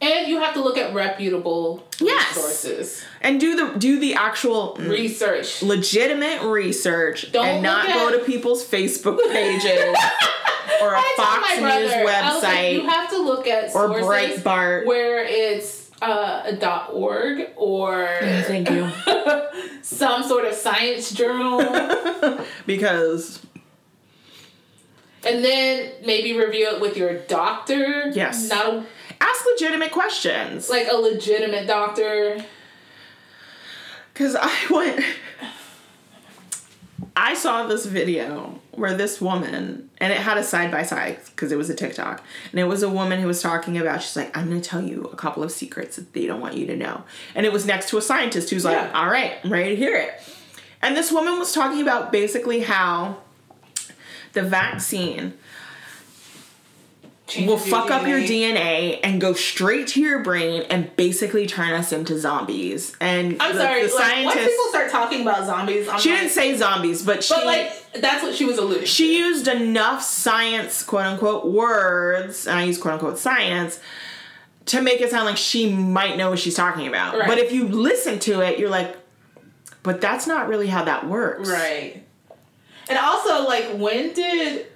[0.01, 2.36] And you have to look at reputable Yes.
[2.36, 3.04] resources.
[3.21, 5.63] and do the do the actual mm, Research.
[5.63, 9.95] legitimate research Don't and not look go at- to people's Facebook pages
[10.82, 12.73] or a Fox brother, News was like, website.
[12.73, 14.86] you have to look at or Breitbart.
[14.86, 18.91] where it's uh, a dot .org or Thank you.
[19.82, 21.62] some sort of science journal,
[22.65, 23.39] because
[25.25, 28.09] and then maybe review it with your doctor.
[28.09, 28.49] Yes.
[28.49, 28.85] not a,
[29.21, 30.69] ask legitimate questions.
[30.69, 32.43] like a legitimate doctor.
[34.13, 35.03] Because I went.
[37.17, 41.51] I saw this video where this woman, and it had a side by side because
[41.51, 44.01] it was a TikTok, and it was a woman who was talking about.
[44.01, 46.55] She's like, "I'm going to tell you a couple of secrets that they don't want
[46.55, 48.91] you to know," and it was next to a scientist who's like, Yeah.
[48.93, 50.11] "All right, I'm ready to hear it."
[50.81, 53.17] And this woman was talking about basically how
[54.35, 55.33] the vaccine
[57.27, 58.53] Changes will fuck up your DNA.
[58.53, 62.95] DNA and go straight to your brain and basically turn us into zombies.
[63.01, 63.87] And I'm the, sorry.
[63.87, 67.23] the like, once people start talking about zombies, I'm she like, didn't say zombies, but
[67.23, 68.85] she But like, that's what she was alluding.
[68.85, 73.79] she used enough science, quote unquote, words, and I use quote unquote science,
[74.67, 77.17] to make it sound like she might know what she's talking about.
[77.17, 77.27] Right.
[77.27, 78.97] But if you listen to it, you're like,
[79.81, 81.49] but that's not really how that works.
[81.49, 82.04] Right.
[82.89, 84.67] And also, like, when did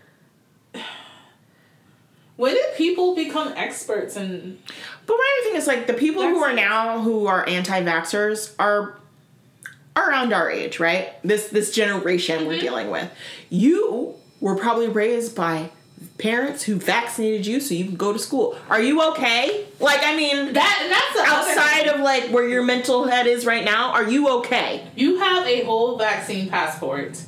[2.35, 4.59] when did people become experts in?
[5.05, 8.95] But my other thing is like the people who are now who are anti-vaxxers are
[9.95, 11.09] are around our age, right?
[11.23, 12.47] This this generation Mm-hmm.
[12.47, 13.11] we're dealing with.
[13.49, 15.71] You were probably raised by
[16.17, 18.57] parents who vaccinated you so you can go to school.
[18.69, 19.65] Are you okay?
[19.81, 23.91] Like I mean That that's outside of like where your mental head is right now,
[23.91, 24.87] are you okay?
[24.95, 27.21] you have a whole vaccine passport.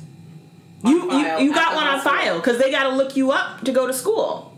[0.84, 3.72] You you, you got one on file because they got to look you up to
[3.72, 4.52] go to school,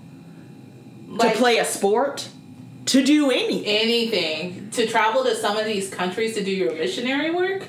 [1.08, 2.28] Like, to play a sport,
[2.87, 3.64] to do anything.
[3.66, 7.64] anything to travel to some of these countries to do your missionary work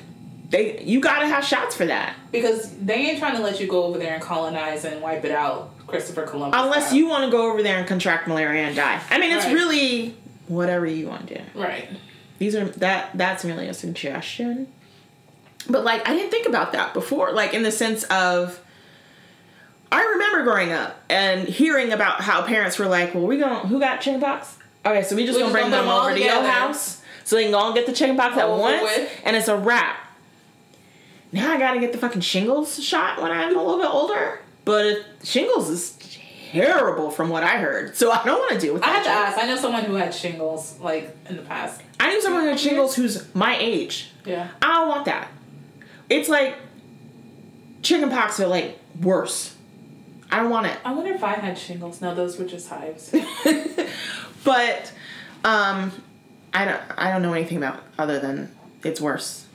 [0.50, 2.14] They you got to have shots for that.
[2.32, 5.32] because they ain't trying to let you go over there and colonize and wipe it
[5.32, 6.58] out, Christopher Columbus.
[6.60, 6.98] Unless style.
[6.98, 9.00] you want to go over there and contract malaria and die.
[9.10, 9.54] I mean, it's Right.
[9.54, 10.14] really
[10.48, 11.40] whatever you want to do.
[11.54, 11.88] right.
[12.38, 14.68] These are that that's merely a suggestion.
[15.68, 17.32] But like I didn't think about that before.
[17.32, 18.60] Like in the sense of
[19.90, 23.78] I remember growing up and hearing about how parents were like, "Well, we going who
[23.78, 24.56] got chickenpox?
[24.84, 27.44] Okay, so we just We gonna just bring them over to your house so they
[27.44, 29.10] can all get the chickenpox at once, with.
[29.24, 29.96] and it's a wrap."
[31.32, 34.86] Now I gotta get the fucking shingles shot when I'm a little bit older, but
[34.86, 35.96] it, shingles is
[36.52, 39.10] terrible from what I heard, so I don't want to deal with I had to
[39.10, 39.38] ask.
[39.38, 41.82] I know someone who had shingles like in the past.
[41.98, 44.10] I knew someone who had shingles who's my age.
[44.24, 44.48] Yeah.
[44.62, 45.28] I don't want that.
[46.08, 46.56] It's like
[47.82, 49.54] chicken pox are like worse.
[50.30, 50.76] I don't want it.
[50.84, 52.00] I wonder if I had shingles.
[52.00, 53.10] No, those were just hives.
[54.44, 54.92] but
[55.44, 55.92] um
[56.52, 59.46] I don't I don't know anything about other than it's worse.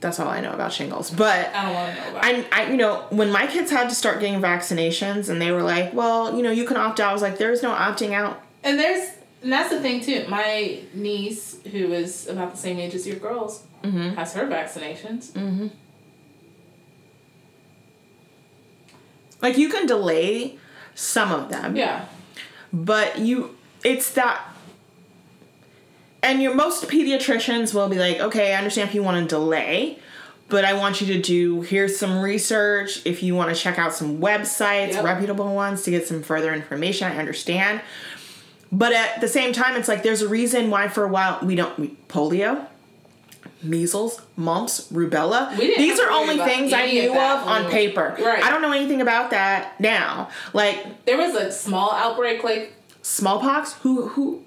[0.00, 1.10] That's all I know about shingles.
[1.10, 2.24] But I don't want to know about.
[2.26, 2.46] it.
[2.52, 5.62] I, I, you know, when my kids had to start getting vaccinations and they were
[5.62, 7.08] like, well, you know, you can opt out.
[7.08, 8.42] I was like, there's no opting out.
[8.62, 9.08] And there's
[9.42, 10.26] and that's the thing too.
[10.28, 14.14] My niece, who is about the same age as your girls, Mm-hmm.
[14.16, 15.30] has her vaccinations.
[15.32, 15.68] Mm-hmm.
[19.42, 20.58] Like you can delay
[20.94, 21.76] some of them.
[21.76, 22.06] Yeah.
[22.72, 24.40] but you it's that
[26.22, 29.98] and your most pediatricians will be like okay i understand if you want to delay
[30.48, 33.92] but i want you to do here's some research if you want to check out
[33.92, 35.04] some websites Yep.
[35.04, 37.80] reputable ones to get some further information i understand
[38.72, 41.54] but at the same time it's like there's a reason why for a while we
[41.56, 42.66] don't we, polio
[43.64, 48.42] measles mumps rubella these are only things i any of knew of on paper Right.
[48.44, 52.44] i don't know anything about that now like There was a small outbreak.
[52.44, 52.72] Like
[53.02, 54.42] smallpox who who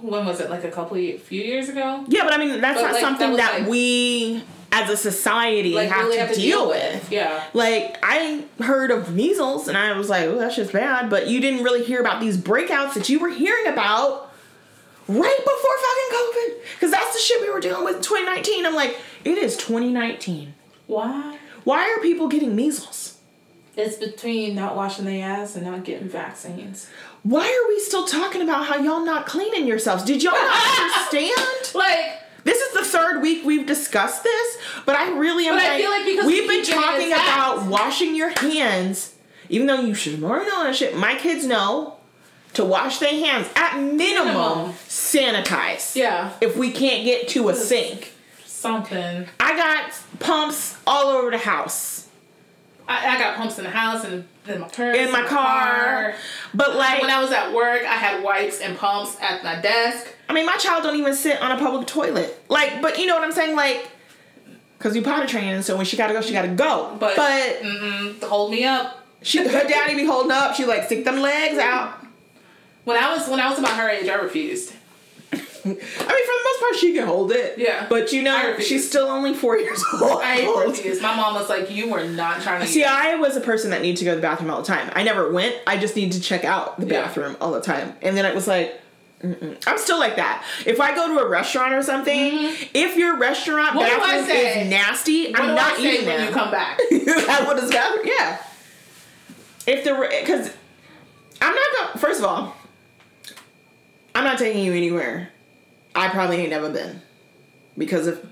[0.00, 0.48] when was it?
[0.48, 2.04] Like a couple of, few years ago.
[2.08, 4.96] Yeah, but I mean that's But, not like, something that that, like- we as a
[4.96, 6.94] society Like have, really to, have to deal, deal with.
[7.02, 7.12] with.
[7.12, 7.42] Yeah.
[7.54, 11.40] Like I heard of measles and I was like, "Oh, that's just bad," but you
[11.40, 14.27] didn't really hear about these breakouts that you were hearing about
[15.08, 18.66] right before fucking COVID, because that's the shit we were dealing with in 2019.
[18.66, 20.54] I'm like, it is 2019.
[20.86, 21.38] Why?
[21.64, 23.18] Why are people getting measles?
[23.76, 26.90] It's between not washing their ass and not getting vaccines.
[27.22, 30.02] Why are we still talking about how y'all not cleaning yourselves?
[30.02, 31.74] Did y'all not understand?
[31.74, 35.68] Like This is the third week we've discussed this, but I really am But I
[35.68, 39.14] like, feel like because we've we been talking about washing your hands,
[39.48, 40.96] even though you should already know that shit.
[40.96, 41.97] My kids know
[42.58, 44.72] to wash their hands at minimum, Minimum.
[44.88, 45.94] sanitize.
[45.94, 48.12] yeah, If we can't get to a sink,
[48.44, 49.26] something.
[49.38, 52.08] I got pumps all over the house,
[52.88, 56.14] I, I got pumps in the house and in my purse, in my car,
[56.52, 60.06] but like, When I was at work, I had wipes and pumps at my desk.
[60.28, 62.42] I mean, my child don't even sit on a public toilet.
[62.48, 63.54] Like, but you know what I'm saying?
[63.54, 63.88] Like,
[64.80, 66.96] cause you potty training, so when she gotta go, she gotta go.
[66.98, 69.06] But, but hold me up.
[69.22, 70.54] She her daddy be holding up.
[70.56, 72.06] She like stick them legs out.
[72.88, 74.72] When I was when I was about her age, I refused.
[75.30, 77.58] I mean, for the most part, she can hold it.
[77.58, 77.84] Yeah.
[77.86, 80.22] But you know, she's still only four years old.
[80.22, 81.02] I refused.
[81.02, 83.82] My mom was like, "You were not trying to." See, I was a person that
[83.82, 84.90] needed to go to the bathroom all the time.
[84.94, 85.54] I never went.
[85.66, 87.02] I just needed to check out the Yeah.
[87.02, 87.92] bathroom all the time.
[88.00, 88.80] And then it was like,
[89.22, 89.62] mm-mm.
[89.66, 90.42] I'm still like that.
[90.64, 93.78] If I go to a restaurant or something, if your restaurant Mm-hmm.
[93.80, 94.62] What bathroom say?
[94.62, 96.78] is nasty, what I'm not I eating when you come back?
[96.90, 98.06] what is bathroom?
[98.06, 98.42] Yeah.
[99.66, 99.92] If the
[100.24, 100.50] because
[101.42, 101.98] I'm not going.
[101.98, 102.54] First of all,
[104.18, 105.30] I'm not taking you anywhere.
[105.94, 107.02] I probably ain't never been
[107.76, 108.28] because of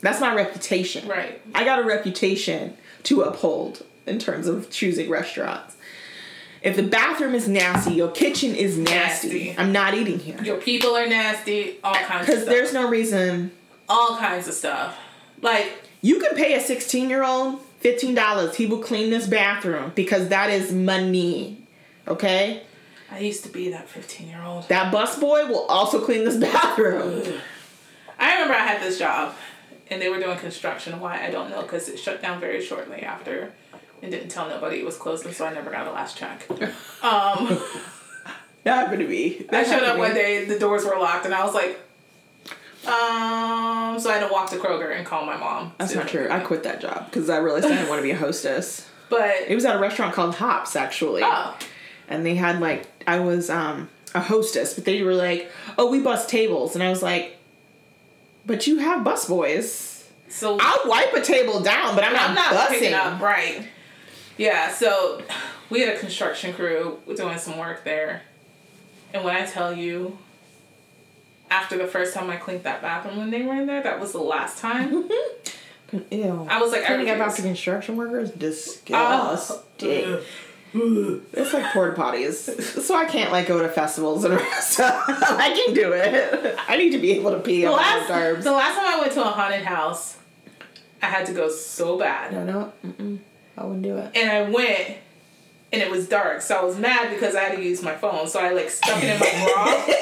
[0.00, 1.08] that's my reputation.
[1.08, 1.42] Right.
[1.52, 5.74] I got a reputation to uphold in terms of choosing restaurants.
[6.62, 9.46] If the bathroom is nasty, your kitchen is nasty.
[9.46, 9.58] Nasty.
[9.58, 10.40] I'm not eating here.
[10.44, 11.78] Your people are nasty.
[11.82, 13.50] All kinds of Because there's no reason
[13.88, 14.96] all kinds of stuff.
[15.42, 18.54] Like you can pay a 16 year old $15.
[18.54, 21.66] He will clean this bathroom because that is money.
[22.06, 22.62] Okay?
[23.10, 24.68] I used to be that 15 year old.
[24.68, 27.22] That busboy will also clean this bathroom.
[28.18, 29.34] I remember I had this job,
[29.90, 30.98] and they were doing construction.
[31.00, 33.52] Why I don't know, because it shut down very shortly after,
[34.02, 36.46] and didn't tell nobody it was closing, so I never got a last check.
[37.02, 37.60] Um,
[38.64, 39.46] That happened to me.
[39.50, 41.78] I showed up one day, the doors were locked, and I was like,
[42.84, 45.72] um, so I had to walk to Kroger and call my mom.
[45.78, 46.28] That's not true.
[46.30, 48.88] I quit that job because I realized I didn't want to be a hostess.
[49.08, 51.22] But It was at a restaurant called Hops, actually.
[51.24, 51.56] oh,
[52.08, 56.00] and they had like I was um a hostess, but they were like, "Oh, we
[56.00, 57.36] bus tables," and I was like,
[58.46, 60.08] "But you have bus boys.
[60.28, 63.66] so I'll wipe a table down, but I'm not, I'm not busing." up right.
[64.38, 65.22] Yeah, so
[65.70, 68.22] we had a construction crew doing some work there,
[69.14, 70.18] and when I tell you,
[71.50, 74.12] after the first time I cleaned that bathroom when they were in there, that was
[74.12, 75.08] the last time.
[76.10, 76.46] Ew.
[76.50, 78.38] I was like, cleaning up after construction workers, Oh.
[78.38, 80.18] disgusting.
[81.32, 85.04] It's like porta potties, so I can't like go to festivals and stuff.
[85.08, 86.56] I can do it.
[86.68, 88.08] I need to be able to pee The on last,
[88.44, 90.16] the last time I went to a haunted house,
[91.02, 92.32] I had to go so bad.
[92.32, 93.18] No, no, mm-mm.
[93.56, 94.10] I wouldn't do it.
[94.16, 94.96] and I went
[95.72, 98.28] and it was dark, so I was mad because I had to use my phone.
[98.28, 99.94] So I like stuck it in my bra.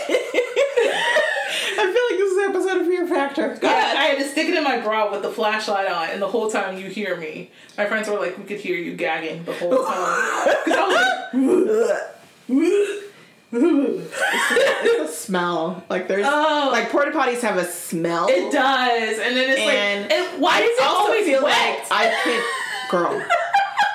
[1.77, 3.59] I feel like this is an episode of Fear Factor.
[3.63, 3.71] Yeah.
[3.97, 6.51] I had to stick it in my bra with the flashlight on, and the whole
[6.51, 7.51] time you hear me.
[7.79, 10.49] My friends were like, we could hear you gagging the whole time.
[10.65, 13.05] Because I was like,
[13.53, 15.85] it's a smell.
[15.89, 16.69] Like there's Oh.
[16.73, 18.29] like porta potties have a smell.
[18.29, 21.43] it does, and then it's And like, and why I does it also always feel
[21.45, 21.79] wet?
[21.79, 22.43] like I can
[22.91, 23.23] girl.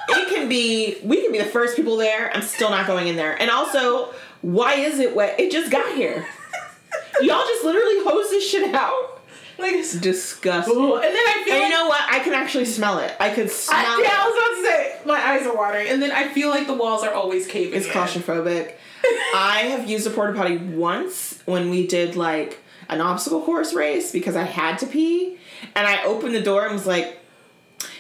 [0.10, 2.32] it can be we can be the first people there.
[2.34, 3.40] I'm still not going in there.
[3.42, 5.40] And also, why is it wet?
[5.40, 6.26] It just got here.
[7.22, 9.22] Y'all just literally hose this shit out.
[9.58, 10.76] like, It's disgusting.
[10.76, 12.02] Ooh, and then I feel And like you know what?
[12.10, 13.14] I can actually smell it.
[13.20, 14.30] I could smell I, yeah, I it.
[14.30, 17.04] was about to say my eyes are watering, and then I feel like the walls
[17.04, 17.76] are always caving.
[17.78, 17.92] It's in.
[17.92, 18.74] claustrophobic.
[19.34, 24.12] I have used a porta potty once when we did like an obstacle course race
[24.12, 25.38] because I had to pee,
[25.76, 27.19] and I opened the door and was like,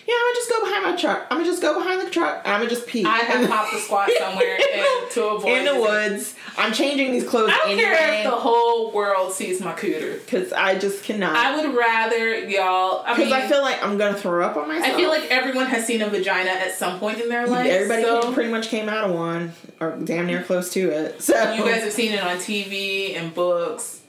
[0.07, 1.27] "Yeah, I'm gonna just go behind my truck.
[1.29, 2.41] I'm gonna just go behind the truck.
[2.43, 5.65] and I'm gonna just pee." I have popped the squat somewhere and to avoid in
[5.65, 6.35] the woods.
[6.57, 10.19] I'm changing these clothes I don't care if the whole world sees my cooter.
[10.25, 11.35] because I just cannot.
[11.35, 13.03] I would rather y'all.
[13.03, 14.93] Because mean, I feel like I'm gonna throw up on myself.
[14.93, 17.67] I feel like everyone has seen a vagina at some point in their life.
[17.67, 21.21] everybody so pretty much came out of one or damn near close to it.
[21.21, 24.01] So you guys have seen it on TV and books.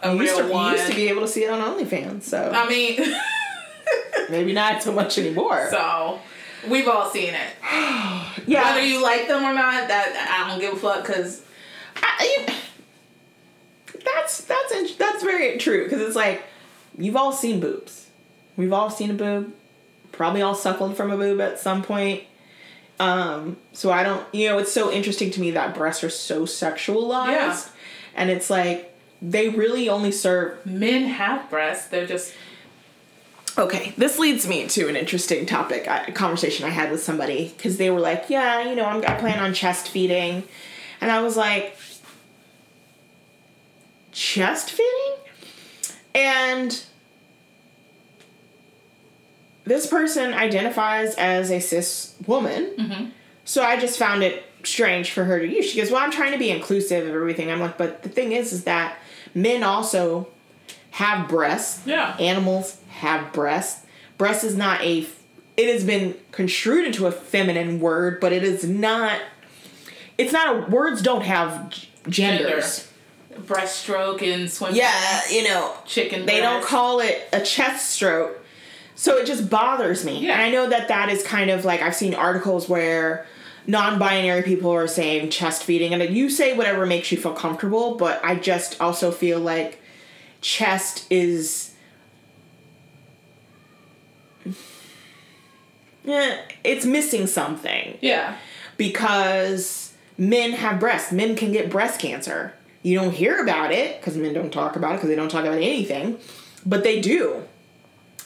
[0.00, 2.22] A you real used, to, you used to be able to see it on OnlyFans,
[2.22, 3.00] so I mean,
[4.30, 5.68] maybe not so much anymore.
[5.70, 6.18] so
[6.68, 7.50] we've all seen it.
[8.46, 11.04] yeah, Whether you like them or not, that I don't give a fuck.
[11.04, 11.42] Cause
[14.04, 16.42] that's that's that's very true because it's like
[16.96, 18.06] you've all seen boobs.
[18.56, 19.52] We've all seen a boob.
[20.12, 22.24] Probably all suckled from a boob at some point.
[22.98, 26.42] Um, so I don't, you know, it's so interesting to me that breasts are so
[26.42, 27.56] sexualized, Yeah.
[28.16, 30.64] and it's like they really only serve.
[30.66, 31.88] men have breasts.
[31.88, 32.34] They're just
[33.58, 37.52] Okay, this leads me to an interesting topic, I- a conversation I had with somebody
[37.56, 40.44] because they were like, "Yeah, you know, I'm, I plan on chest feeding,"
[41.00, 41.76] and I was like,
[44.12, 45.14] "Chest feeding?"
[46.14, 46.80] And
[49.64, 53.04] this person identifies as a cis woman, mm-hmm.
[53.44, 55.66] so I just found it strange for her to use.
[55.66, 58.30] She goes, "Well, I'm trying to be inclusive of everything." I'm like, "But the thing
[58.30, 58.98] is, is that
[59.34, 60.28] men also
[60.92, 62.16] have breasts." yeah.
[62.20, 63.84] animals have breasts.
[64.16, 65.06] Breast is not a.
[65.56, 69.20] It has been construed into a feminine word, but it is not.
[70.16, 70.70] It's not a.
[70.70, 72.90] Words don't have g- genders.
[73.40, 74.74] breaststroke and swim.
[74.74, 76.26] Yeah, you know, chicken.
[76.26, 78.44] they don't call it a chest stroke.
[78.94, 80.26] So it just bothers me.
[80.26, 80.32] Yeah.
[80.32, 83.26] And I know that that is kind of like I've seen articles where
[83.68, 88.20] non-binary people are saying chest feeding and you say whatever makes you feel comfortable, but
[88.24, 89.80] I just also feel like
[90.40, 91.67] chest is
[96.08, 98.36] yeah, it's missing something Yeah.
[98.76, 101.12] because men have breasts.
[101.12, 102.54] Men can get breast cancer.
[102.82, 105.44] You don't hear about it because men don't talk about it because they don't talk
[105.44, 106.18] about anything,
[106.64, 107.42] but they do.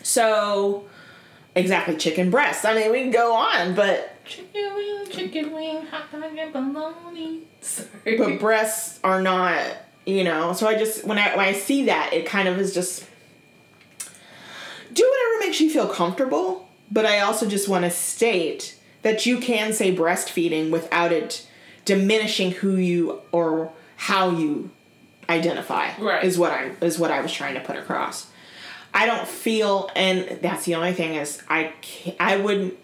[0.02, 0.84] So,
[1.54, 2.64] exactly, chicken breasts.
[2.64, 7.40] I mean, we can go on, but Chicken wing, chicken wing, hot dog and bologna.
[7.60, 8.16] Sorry.
[8.16, 9.60] but breasts are not,
[10.06, 10.52] you know.
[10.52, 13.04] So I just when I when I see that, it kind of is just
[14.92, 16.61] do whatever makes you feel comfortable.
[16.92, 21.46] But I also just want to state that you can say breastfeeding without it
[21.84, 24.70] diminishing who you or how you
[25.28, 25.96] identify.
[25.98, 26.22] Right.
[26.22, 28.28] Is what I is what I was trying to put across.
[28.94, 31.72] I don't feel, and that's the only thing is I
[32.20, 32.78] I wouldn't.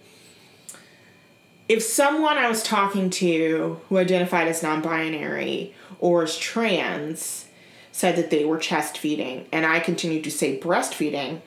[1.69, 7.45] If someone I was talking to who identified as non-binary or as trans
[7.93, 11.43] said that they were chest feeding, and I continued to say breastfeeding,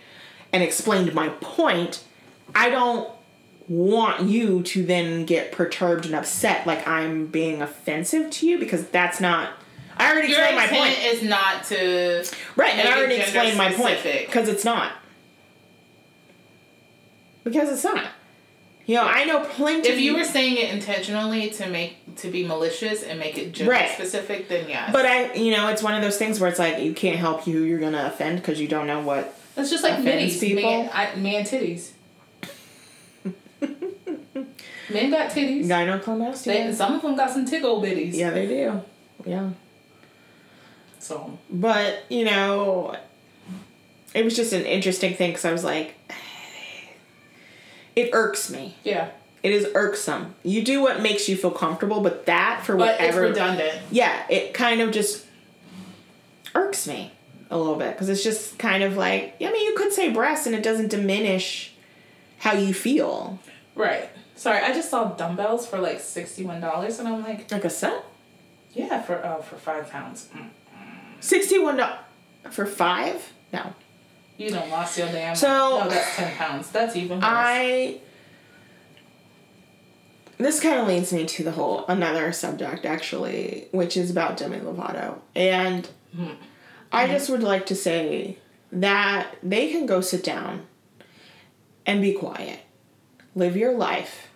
[0.54, 2.04] and explained my point,
[2.56, 3.10] I don't
[3.68, 8.88] want you to then get perturbed and upset like I'm being offensive to you because
[8.88, 9.52] that's not.
[9.98, 10.98] I already Your explained my point.
[11.06, 12.26] is not to
[12.56, 14.94] Right, and I already explained my point because it's not.
[17.44, 18.06] Because it's not.
[18.86, 19.88] You know, I know plenty.
[19.88, 23.72] If you were saying it intentionally to make to be malicious and make it gender
[23.72, 23.90] Right.
[23.92, 24.92] specific, then yes.
[24.92, 27.44] but I, you know, it's one of those things where it's like you can't help
[27.44, 29.38] who you're gonna offend because you don't know what.
[29.56, 30.64] That's just like middies, people.
[30.64, 31.92] man, I, man titties.
[34.90, 35.68] Men got titties.
[35.68, 36.74] They, Gynecomastia.
[36.74, 38.14] some of them got some tickle bitties.
[38.14, 38.82] Yeah, they do.
[39.26, 39.52] Yeah,
[41.00, 42.96] So but you know,
[44.14, 45.96] it was just an interesting thing because I was like,
[47.96, 48.76] it irks me.
[48.84, 49.10] yeah,
[49.44, 50.36] It is irksome.
[50.44, 53.26] You do what makes you feel comfortable, but that for but whatever.
[53.26, 53.80] it's redundant.
[53.92, 55.26] yeah, it kind of just
[56.56, 57.12] irks me
[57.50, 60.48] a little bit because it's just kind of like, I mean, you could say breasts
[60.48, 61.71] and it doesn't diminish
[62.42, 63.40] how you feel.
[63.76, 64.10] Right.
[64.36, 67.70] Sorry, I just saw dumbbells for like sixty one dollars, and I'm like, Like a
[67.70, 68.04] set?
[68.74, 70.28] yeah, for uh, for five pounds.
[70.36, 70.50] Mm.
[71.20, 72.00] 61 dollars
[72.50, 73.32] for five?
[73.54, 73.74] No.
[74.38, 75.36] You done lost your damn.
[75.36, 75.48] So-
[75.84, 76.70] no, that's ten pounds.
[76.72, 77.26] That's even worse.
[77.28, 78.00] I.
[80.38, 84.58] This kind of leads me to the whole another subject actually, which is about Demi
[84.58, 85.88] Lovato, and
[86.92, 88.40] I just would like to say
[88.72, 90.66] that they can go sit down
[91.86, 92.60] and be quiet,
[93.36, 94.28] live your life,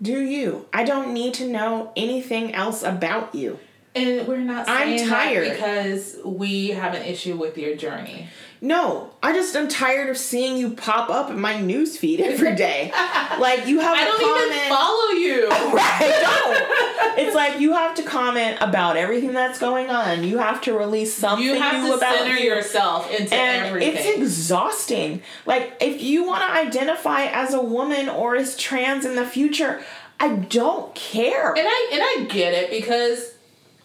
[0.00, 0.66] do you.
[0.72, 3.58] I don't need to know anything else about you.
[3.94, 5.50] And we're not I'm tired.
[5.50, 8.28] because we have an issue with your journey.
[8.64, 12.54] No, I just am tired of seeing you pop up in my news feed every
[12.54, 12.92] day.
[13.40, 14.54] like you have I don't comment.
[14.54, 15.48] even follow you.
[15.74, 17.18] Right, don't.
[17.18, 20.22] It's like you have to comment about everything that's going on.
[20.22, 22.50] You have to release something You have to about center you.
[22.54, 23.96] yourself into and everything.
[23.96, 25.22] it's exhausting.
[25.44, 29.82] Like if you want to identify as a woman or as trans in the future,
[30.20, 31.50] I don't care.
[31.52, 33.31] and I and I get it because,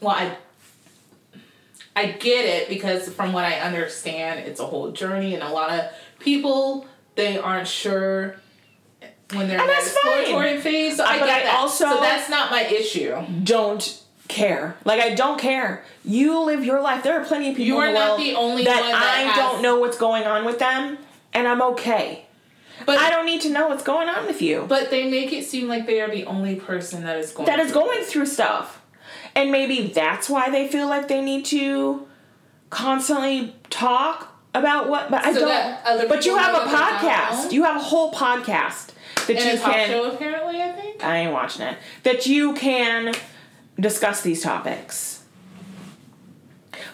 [0.01, 0.35] well, I
[1.95, 5.71] I get it because from what I understand, it's a whole journey, and a lot
[5.71, 5.85] of
[6.19, 6.85] people
[7.15, 8.35] they aren't sure
[9.33, 10.19] when they're And in that that's fine.
[10.21, 10.97] exploratory phase.
[10.97, 11.55] So Uh, I but get I that.
[11.57, 13.15] also- so that's not my issue.
[13.43, 14.75] don't care.
[14.85, 15.83] Like I don't care.
[16.05, 17.01] You live your life.
[17.03, 18.91] There are plenty of people You in are the not world the only that one
[18.91, 20.97] that I don't know what's going on with them,
[21.33, 22.25] and I'm okay.
[22.85, 24.65] But I don't need to know what's going on with you.
[24.69, 27.59] But they make it seem like they are the only person that is going that
[27.59, 28.76] is going through stuff.
[29.37, 32.07] And maybe that's why they feel like they need to
[32.69, 36.99] constantly talk about what but I don't but you have a that they're not
[37.43, 37.51] podcast.
[37.51, 38.89] You have a whole podcast
[39.27, 41.03] that And you can show apparently, I think.
[41.03, 41.77] I ain't watching it.
[42.03, 43.13] That you can
[43.79, 45.23] discuss these topics.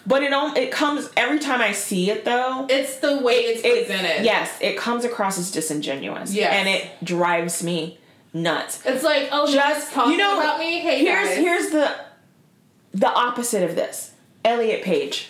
[0.06, 2.66] But it it comes every time I see it though.
[2.68, 4.24] It's the way it's It, presented.
[4.24, 6.34] yes, it comes across as disingenuous.
[6.34, 7.98] Yeah, And it drives me
[8.34, 8.80] nuts.
[8.84, 10.80] It's like, oh, Just- just talking you know, about me.
[10.80, 11.38] Hey, here's guys.
[11.38, 11.90] here's the
[12.94, 14.12] the opposite of this.
[14.44, 15.28] Elliot Page.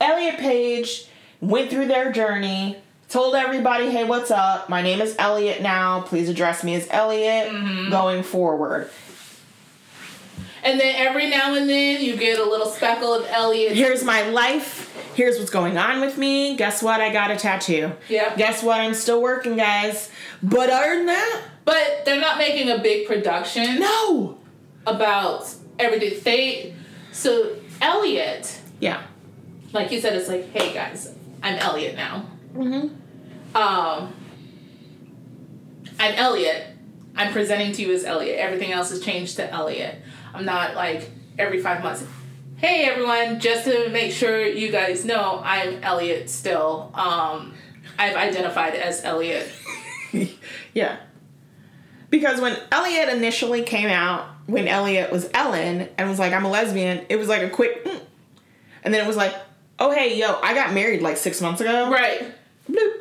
[0.00, 1.06] Elliot Page
[1.40, 2.76] went through their journey,
[3.08, 4.68] told everybody, "Hey, what's up?
[4.68, 6.00] My name is Elliot now.
[6.02, 7.90] Please address me as Elliot Mm-hmm.
[7.90, 8.90] going forward."
[10.62, 13.72] And then every now and then you get a little speckle of Elliot.
[13.74, 14.86] Here's my life.
[15.14, 16.54] Here's what's going on with me.
[16.56, 17.00] Guess what?
[17.00, 17.92] I got a tattoo.
[18.10, 18.34] Yeah.
[18.36, 18.78] Guess what?
[18.78, 20.10] I'm still working, guys.
[20.42, 24.36] But other than that, But they're not making a big production no.
[24.86, 26.20] about everything.
[26.22, 26.74] They
[27.12, 29.02] so Elliot, Yeah.
[29.72, 32.26] like you said, it's like, hey guys, I'm Elliot now.
[32.54, 33.56] Mm-hmm.
[33.56, 34.14] Um,
[35.98, 36.66] I'm Elliot.
[37.16, 38.38] I'm presenting to you as Elliot.
[38.38, 39.96] Everything else has changed to Elliot.
[40.32, 42.04] I'm not like every five months.
[42.56, 46.90] Hey everyone, just to make sure you guys know, I'm Elliot still.
[46.94, 47.54] Um,
[47.98, 49.48] I've identified as Elliot.
[50.74, 50.98] Yeah.
[52.10, 56.50] Because when Elliot initially came out, when Elliot was Ellen and was like, I'm a
[56.50, 58.00] lesbian, it was like a quick, mm.
[58.82, 59.34] and then it was like,
[59.78, 61.90] oh, hey, yo, I got married like six months ago.
[61.90, 62.34] Right.
[62.70, 62.92] Bloop.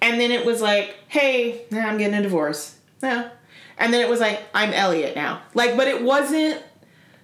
[0.00, 2.76] And then it was like, hey, I'm getting a divorce.
[3.02, 3.30] Yeah.
[3.78, 5.42] And then it was like, I'm Elliot now.
[5.52, 6.62] Like, but it wasn't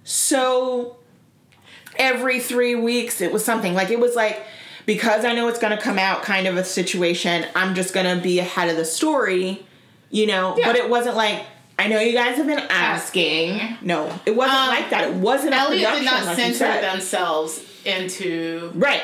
[0.04, 0.98] so
[1.96, 3.72] every three weeks it was something.
[3.72, 4.42] Like, it was like,
[4.84, 8.16] because I know it's going to come out kind of a situation, I'm just going
[8.16, 9.64] to be ahead of the story,
[10.10, 10.56] you know?
[10.58, 10.66] Yeah.
[10.66, 11.46] But it wasn't like,
[11.78, 13.60] I know you guys have been asking.
[13.82, 15.04] No, it wasn't Um, like that.
[15.10, 16.04] It wasn't a Elliot production.
[16.04, 18.70] did not like censor themselves into.
[18.74, 19.02] Right.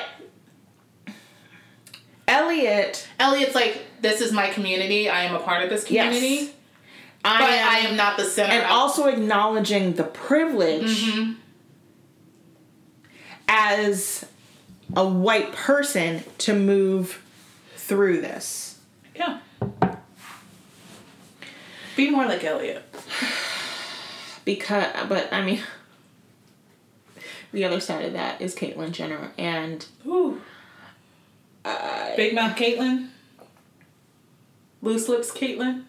[2.26, 5.08] Elliot, Elliot's like, this is my community.
[5.08, 6.26] I am a part of this community.
[6.26, 6.50] Yes.
[7.24, 8.52] I but am, I am not the center.
[8.52, 11.36] and of- also acknowledging the privilege Mhm.
[13.48, 14.24] as
[14.94, 17.22] a white person to move
[17.76, 18.76] through this.
[19.16, 19.38] yeah.
[21.98, 22.84] Be more like Elliot.
[24.44, 25.60] Because, but I mean,
[27.52, 30.40] the other side of that is Caitlyn Jenner, and Ooh.
[31.66, 33.08] uh, Big mouth Caitlyn.
[34.80, 35.84] Loose lips Caitlyn.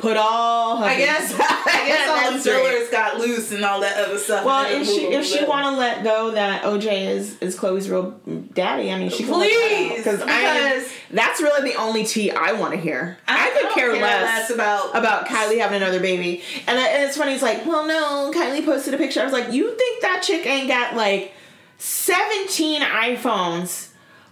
[0.00, 0.78] Put all.
[0.78, 1.34] her I guess.
[1.38, 2.42] I guess all the right.
[2.42, 4.44] fillers got loose and all that other stuff.
[4.44, 8.10] Well, if she if she want to let go that OJ is is Chloe's real
[8.52, 12.80] daddy, I mean, she Please, because I that's really the only tea I want to
[12.80, 13.18] hear.
[13.26, 16.86] I, I could care, care less less about- about Kylie having another baby, and, I,
[16.88, 17.32] and it's funny.
[17.32, 19.20] It's like, well, no, Kylie posted a picture.
[19.20, 21.32] I was like, you think that chick ain't got like
[21.78, 23.89] seventeen iPhones?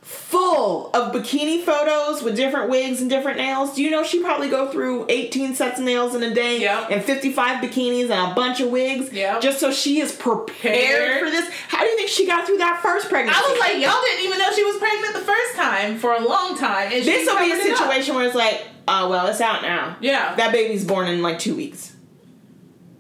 [0.09, 3.75] Full of bikini photos with different wigs and different nails.
[3.75, 6.91] Do you know she probably go through 18 sets of nails in a day Yep.
[6.91, 9.43] and 55 bikinis and a bunch of wigs Yep.
[9.43, 11.51] just so she is prepared for this.
[11.69, 13.39] How do you think she got through that first pregnancy?
[13.39, 16.21] I was like, y'all didn't even know she was pregnant the first time for a
[16.27, 16.89] long time.
[16.89, 17.79] This will be a covered it up.
[17.79, 19.97] situation where it's like, oh well, it's out now.
[20.01, 20.35] Yeah.
[20.37, 21.95] That baby's born in like two weeks.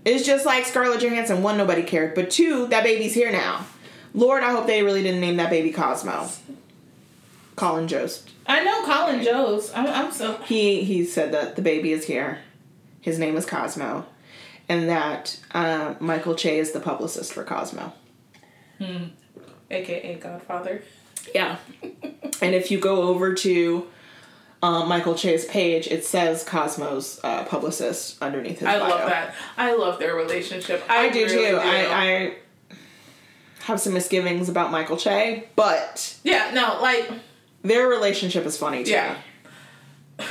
[0.04, 1.42] It's just like Scarlett Johansson.
[1.42, 3.64] One, nobody cared, but two, that baby's here now.
[4.12, 6.28] Lord, I hope they really didn't name that baby Cosmo.
[7.58, 8.30] Colin Jost.
[8.46, 9.76] I know Colin Jost.
[9.76, 10.36] I'm, I'm so.
[10.44, 12.38] He he said that the baby is here.
[13.00, 14.06] His name is Cosmo,
[14.68, 17.92] and that uh, Michael Che is the publicist for Cosmo.
[18.78, 19.04] Hmm.
[19.70, 20.82] AKA Godfather.
[21.34, 21.58] Yeah.
[21.82, 23.86] and if you go over to
[24.62, 28.88] um, Michael Che's page, it says Cosmo's uh, publicist underneath his I bio.
[28.88, 29.34] love that.
[29.56, 30.82] I love their relationship.
[30.88, 31.50] I, I do really too.
[31.50, 31.58] do.
[31.58, 32.34] I, I
[33.60, 37.10] have some misgivings about Michael Che, but yeah, no, like,
[37.62, 38.92] their relationship is funny too.
[38.92, 39.16] yeah.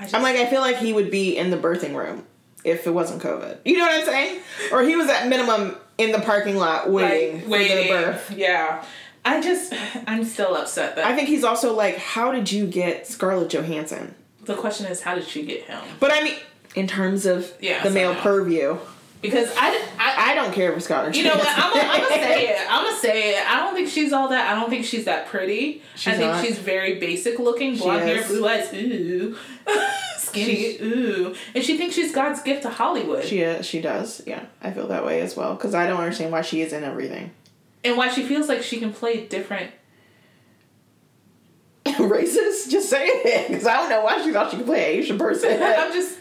[0.00, 2.26] Just, I'm like, I feel like he would be in the birthing room
[2.64, 3.58] if it wasn't COVID.
[3.64, 4.40] You know what I'm saying?
[4.72, 7.86] Or he was at minimum in the parking lot waiting like, for waiting.
[7.88, 8.30] the birth.
[8.36, 8.84] Yeah.
[9.24, 9.72] I just,
[10.06, 11.04] I'm still upset that.
[11.06, 14.14] I think he's also like, how did you get Scarlett Johansson?
[14.44, 15.80] the question is, how did she get him?
[16.00, 16.34] But I mean,
[16.74, 18.76] in terms of Yeah, the male purview,
[19.22, 21.44] Because I, I, I don't care for Scarlett You know what?
[21.46, 21.80] Johansson.
[21.88, 22.58] I'm gonna say it.
[22.70, 23.50] I'm gonna say it.
[23.50, 24.50] I don't think she's all that.
[24.50, 25.80] I don't think she's that pretty.
[25.94, 26.44] She's I think not.
[26.44, 29.36] she's very basic looking, blonde hair, blue eyes, ooh,
[30.18, 33.24] skinny, ooh, and she thinks she's God's gift to Hollywood.
[33.24, 34.22] She uh, she does.
[34.26, 36.82] Yeah, I feel that way as well because I don't understand why she is in
[36.82, 37.30] everything.
[37.84, 39.70] and why she feels like she can play different.
[41.86, 42.70] Racist?
[42.70, 45.18] Just saying it because I don't know why she thought she could play an Asian
[45.18, 45.62] person.
[45.62, 46.18] I'm just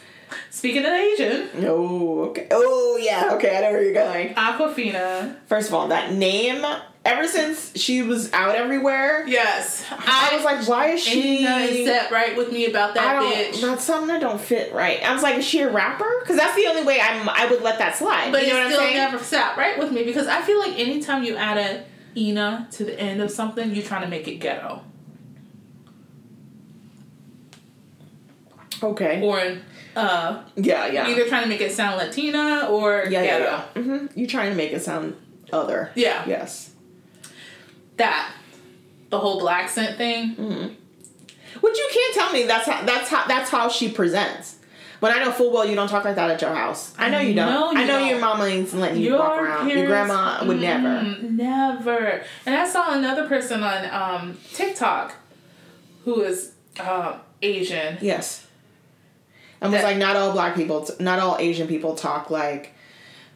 [0.50, 1.50] speaking of Asian.
[1.66, 2.48] oh, okay.
[2.52, 3.32] Oh, yeah.
[3.34, 4.34] Okay, I know where you're going.
[4.36, 5.36] Awkwafina.
[5.48, 6.66] First of all, that name.
[7.04, 11.44] Ever since she was out everywhere, Yes, I was like, why is she?
[11.44, 13.24] Set right with me about I that
[13.54, 13.62] bitch.
[13.62, 15.02] That's something that don't fit right.
[15.04, 16.06] I was like, is she a rapper?
[16.20, 17.28] Because that's the only way I'm.
[17.28, 18.32] I would let that slide.
[18.32, 18.98] But you know what I'm still saying?
[18.98, 21.84] never sat right with me because I feel like anytime you add a
[22.16, 24.84] Ina to the end of something, you're trying to make it ghetto.
[28.84, 29.22] okay.
[29.22, 29.58] Or
[29.96, 31.08] uh, Yeah, yeah.
[31.10, 33.44] either trying to make it sound Latina or yeah, ghetto.
[33.44, 33.82] yeah, yeah.
[33.84, 35.16] hmm You're trying to make it sound
[35.52, 35.92] other.
[35.96, 36.24] Yeah.
[36.28, 36.72] Yes.
[37.98, 38.32] That.
[39.10, 40.30] The whole black scent thing.
[41.60, 44.58] Which you can't tell me that's how that's how that's how she presents.
[45.02, 46.94] When I know full well you don't talk like that at your house.
[46.98, 47.50] I know you don't.
[47.52, 48.08] No, you I know don't.
[48.10, 49.70] your mama ain't letting you Your walk around.
[49.70, 50.88] Your grandma would never.
[50.88, 52.24] Mm, Never.
[52.46, 55.14] And I saw another person on um, TikTok
[56.06, 57.98] who is uh, Asian.
[58.00, 58.48] Yes.
[59.62, 62.74] And was like, not all black people, t- not all Asian people talk like,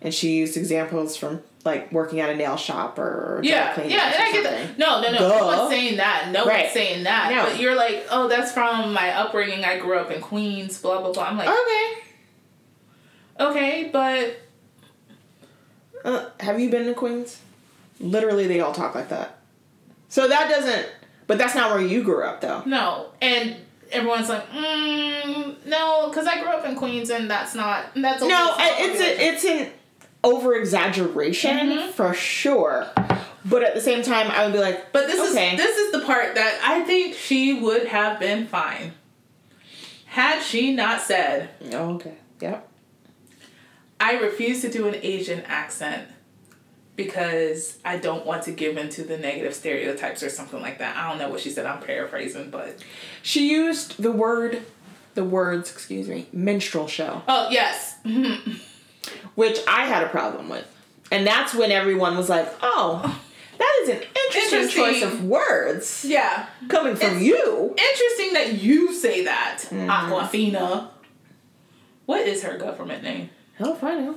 [0.01, 4.23] and she used examples from like working at a nail shop or Yeah, yeah, and
[4.23, 4.77] I get that.
[4.79, 5.17] No, no, no.
[5.19, 5.39] Duh.
[5.39, 6.29] No one's saying that.
[6.31, 6.61] No Right.
[6.63, 7.31] one's saying that.
[7.31, 7.43] No.
[7.45, 9.63] But you're like, oh, that's from my upbringing.
[9.65, 11.23] I grew up in Queens, blah, blah, blah.
[11.23, 11.93] I'm like, Okay.
[13.39, 14.37] okay, but
[16.03, 17.39] Uh, have you been to Queens?
[17.99, 19.37] Literally, they all talk like that.
[20.09, 20.87] So that doesn't.
[21.27, 22.61] But that's not where you grew up, though.
[22.65, 23.07] no.
[23.21, 23.55] And
[23.91, 28.53] everyone's like, mm, no, because I grew up in Queens and that's not, that's No,
[28.57, 29.71] it's a, it's an
[30.23, 31.91] over exaggeration Mhm.
[31.91, 32.87] for sure.
[33.45, 35.51] But at the same time, I would be like, But this okay.
[35.53, 38.93] is this is the part that I think she would have been fine.
[40.07, 42.67] Had she not said, oh, okay, yep.
[43.99, 46.07] I refuse to do an Asian accent
[46.95, 50.95] because I don't want to give into the negative stereotypes or something like that.
[50.95, 51.65] I don't know what she said.
[51.65, 52.77] I'm paraphrasing, but
[53.21, 54.61] She used the word
[55.15, 57.95] the words, excuse me, minstrel show, Oh yes.
[58.05, 58.59] Mhm.
[59.35, 60.65] which I had a problem with.
[61.11, 63.21] And that's when everyone was like, oh,
[63.57, 64.83] that is an interesting, Interesting.
[64.83, 66.47] choice of words Yeah.
[66.67, 67.75] coming from It's- you.
[67.77, 69.89] Interesting that you say that, Mm-hmm.
[69.89, 70.89] Awkwafina.
[72.05, 73.29] What is her government name?
[73.57, 74.15] Hell if I know.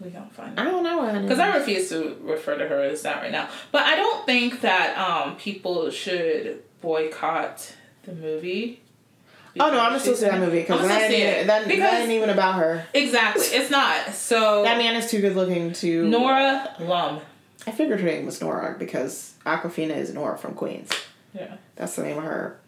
[0.00, 1.20] We don't find I don't know.
[1.22, 3.48] Because I refuse to refer to her as that right now.
[3.72, 7.74] But I don't think that um, people should boycott
[8.04, 8.80] the movie.
[9.60, 12.30] Oh no, I'm because still see that movie because that, see that, that ain't even
[12.30, 12.86] about her.
[12.94, 13.42] Exactly.
[13.46, 14.14] It's not.
[14.14, 16.08] So That man is too good looking to.
[16.08, 17.20] Nora Lum.
[17.66, 20.90] I figured her name was Nora because Awkwafina is Nora from Queens.
[21.34, 21.56] Yeah.
[21.76, 22.58] That's the name of her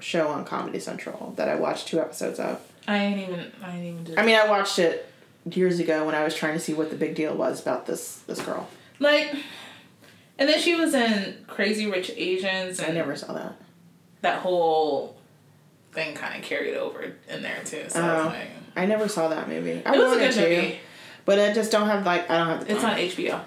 [0.00, 2.60] show on Comedy Central that I watched two episodes of.
[2.86, 5.11] I ain't even I ain't even do I mean, I watched it
[5.50, 8.18] years ago when I was trying to see what the big deal was about this
[8.26, 8.68] this girl.
[8.98, 9.34] like
[10.38, 13.54] and then she was in Crazy Rich Asians and I never saw that.
[14.22, 15.16] that whole
[15.92, 17.84] thing kind of carried over in there too.
[17.88, 18.16] So I Oh.
[18.24, 19.82] was like, I never saw that movie.
[19.84, 20.78] I it was a good to, movie.
[21.26, 23.40] but I just don't have like I don't have the It's on HBO.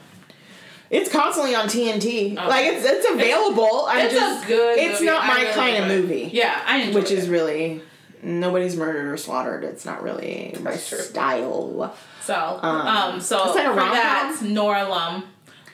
[0.92, 2.38] It's constantly on TNT.
[2.38, 2.48] Oh.
[2.48, 3.86] Like it's it's available.
[3.88, 4.78] I'm it's just a good.
[4.78, 5.06] it's movie.
[5.06, 6.30] not my really kind of movie.
[6.32, 7.18] Yeah, I enjoyed which it.
[7.18, 7.82] is really
[8.26, 9.64] nobody's murdered or slaughtered.
[9.64, 11.96] It's not really my style.
[12.22, 12.60] so.
[12.62, 15.26] Um, so it's like a for that Nora Lum,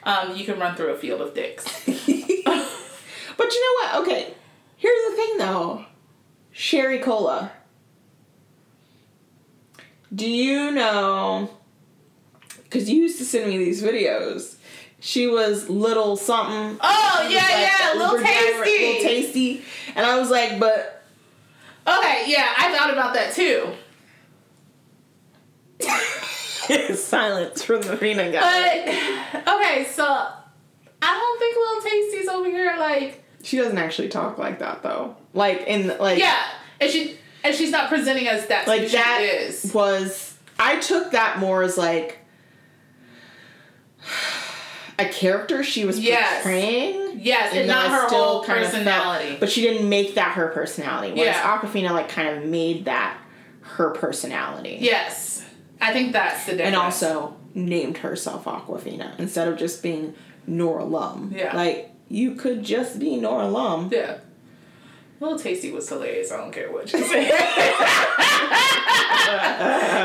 [0.03, 1.63] um, you can run through a field of dicks.
[1.85, 2.45] but you
[3.35, 3.95] know what?
[4.01, 4.33] Okay,
[4.77, 5.85] here's the thing though.
[6.51, 7.51] Sherry Cola.
[10.13, 11.49] Do you know?
[12.63, 14.57] Because you used to send me these videos.
[14.99, 16.77] She was little something.
[16.81, 18.85] Oh yeah, yeah, a little tasty.
[18.85, 19.63] Little tasty.
[19.95, 21.00] And I was like, but
[21.87, 23.73] Okay, yeah, I thought about that too.
[26.95, 29.29] silence from the Rena guy.
[29.33, 30.39] But okay, so I
[31.01, 35.15] don't think Little Tasty's over here like She doesn't actually talk like that though.
[35.33, 36.43] Like in like yeah,
[36.79, 39.73] and she and she's not presenting us that like who that she is.
[39.73, 42.19] was I took that more as like
[44.99, 46.43] a character she was Yes.
[46.43, 47.19] portraying.
[47.21, 49.37] Yes, and not her whole of felt- personality.
[49.39, 51.13] but she didn't make that her personality.
[51.13, 51.59] Whereas Yeah.
[51.59, 53.17] Awkwafina like kind of made that
[53.61, 54.77] her personality.
[54.81, 55.43] yes,
[55.79, 56.67] I think that's the difference.
[56.67, 60.15] And also named herself Awkwafina instead of just being
[60.47, 61.31] Nora Lum.
[61.35, 61.55] Yeah.
[61.55, 63.89] Like you could just be Nora Lum.
[63.91, 64.17] yeah.
[65.19, 66.31] Little Tasty was hilarious.
[66.31, 67.29] I don't care what you say.
[67.29, 67.37] and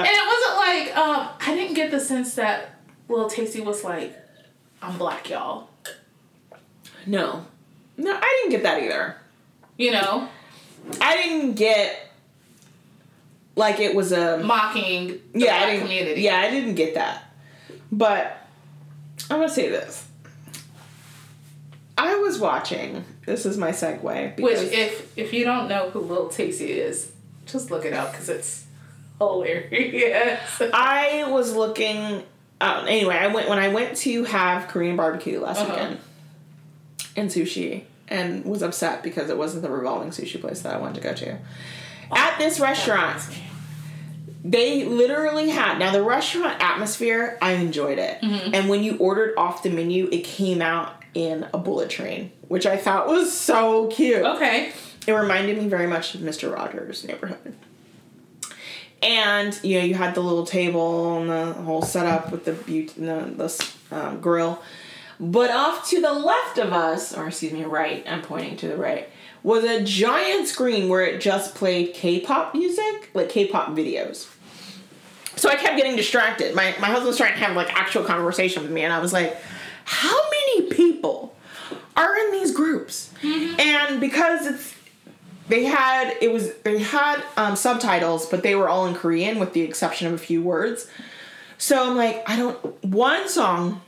[0.07, 2.78] it wasn't like um, I didn't get the sense that
[3.09, 4.14] Little Tasty was like,
[4.82, 5.68] "I'm black, y'all."
[7.06, 7.46] No.
[7.96, 9.16] No, I didn't get that either.
[9.78, 10.28] You know,
[11.00, 12.10] I didn't get
[13.54, 16.22] like it was a mocking the yeah, I didn't, community.
[16.22, 17.24] Yeah, I didn't get that.
[17.90, 18.46] But
[19.30, 20.06] I'm gonna say this.
[21.98, 23.04] I was watching.
[23.24, 24.40] This is my segue.
[24.40, 27.12] Which, if if you don't know who Lil Tasty is,
[27.46, 28.66] just look it up because it's
[29.18, 30.62] hilarious.
[30.72, 32.22] I was looking.
[32.61, 35.72] Uh, anyway, I went when I went to have Korean barbecue last Uh-huh.
[35.72, 35.98] weekend
[37.16, 40.96] and sushi, and was upset because it wasn't the revolving sushi place that I wanted
[40.96, 41.38] to go to.
[42.14, 43.20] At this restaurant,
[44.44, 47.36] they literally had now the restaurant atmosphere.
[47.42, 48.54] I enjoyed it, Mm-hmm.
[48.54, 52.66] and when you ordered off the menu, it came out in a bullet train, which
[52.66, 54.22] I thought was so cute.
[54.22, 54.72] Okay.
[55.07, 56.52] It reminded me very much of Mr.
[56.54, 57.54] Rogers' neighborhood.
[59.03, 62.92] And you know, you had the little table and the whole setup with the beauty,
[62.97, 64.62] the, the um, grill.
[65.18, 68.76] But off to the left of us, or excuse me, right, I'm pointing to the
[68.76, 69.09] right,
[69.42, 74.28] was a giant screen where it just played K-pop music, like K-pop videos.
[75.36, 76.55] So I kept getting distracted.
[76.55, 79.12] My my husband was trying to have like actual conversation with me, and I was
[79.12, 79.36] like,
[79.84, 81.34] "How many people
[81.97, 84.74] are in these groups?" And because it's
[85.49, 89.53] they had it was they had um, subtitles, but they were all in Korean with
[89.53, 90.88] the exception of a few words.
[91.59, 92.84] So I'm like, I don't.
[92.84, 93.80] One song,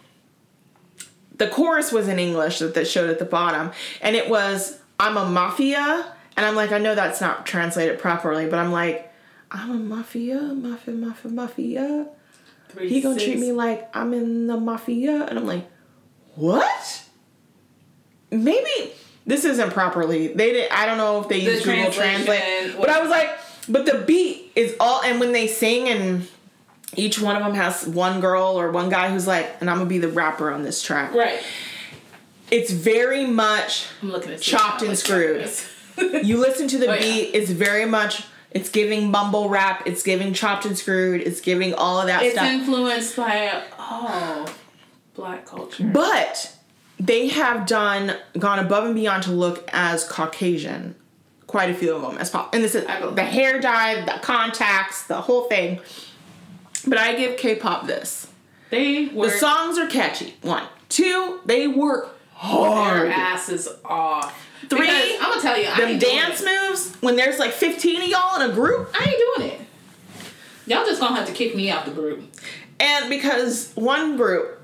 [1.36, 5.16] the chorus was in English that, that showed at the bottom, and it was "I'm
[5.16, 9.12] a mafia," and I'm like, I know that's not translated properly, but I'm like,
[9.50, 12.06] I'm a mafia, mafia, mafia, mafia.
[12.70, 13.24] Three, He gonna six.
[13.24, 15.66] treat me like I'm in the mafia, and I'm like,
[16.36, 17.04] what?
[18.30, 18.92] Maybe
[19.28, 20.28] this isn't properly.
[20.28, 20.70] They did.
[20.72, 23.30] I don't know if they The use Google Translate, but I was like,
[23.68, 26.26] but the beat is all, and when they sing, and
[26.96, 29.88] each one of them has one girl or one guy who's like, and I'm gonna
[29.88, 31.14] be the rapper on this track.
[31.14, 31.38] Right.
[32.50, 35.46] It's very much I'm looking at Chopped and screwed.
[36.24, 37.00] you listen to the Oh, yeah.
[37.00, 37.34] beat.
[37.34, 38.24] It's very much.
[38.50, 39.82] It's giving mumble rap.
[39.86, 41.20] It's giving chopped and screwed.
[41.20, 42.46] It's giving all of that it's stuff.
[42.50, 44.46] influenced by oh,
[45.14, 45.84] black culture.
[45.84, 46.54] But
[47.00, 50.94] they have done gone above and beyond to look as Caucasian
[51.46, 52.54] quite a few of them as pop.
[52.54, 55.80] And this is the hair dye, the contacts, the whole thing.
[56.86, 58.28] But I give K-pop this.
[58.70, 60.34] They were The songs are catchy.
[60.42, 63.06] One, two, they work hard.
[63.06, 64.46] their asses off.
[64.68, 68.08] Three, Because I'm gonna tell you, I Them dance moves when there's like 15 of
[68.08, 69.60] y'all in a group, I ain't doing it.
[70.66, 72.22] Y'all just gonna have to kick me out the group.
[72.78, 74.57] and because one group.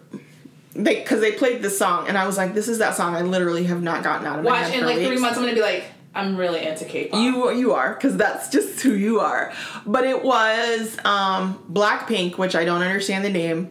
[0.74, 3.22] They, because they played this song, and I was like, "This is that song I
[3.22, 5.36] literally have not gotten out of my Watch head in like three months.
[5.38, 5.84] I'm gonna be like,
[6.16, 7.20] I'm really into K-pop.
[7.20, 9.52] You you are because that's just who you are.
[9.86, 13.70] But it was um, Blackpink, which I don't understand the name,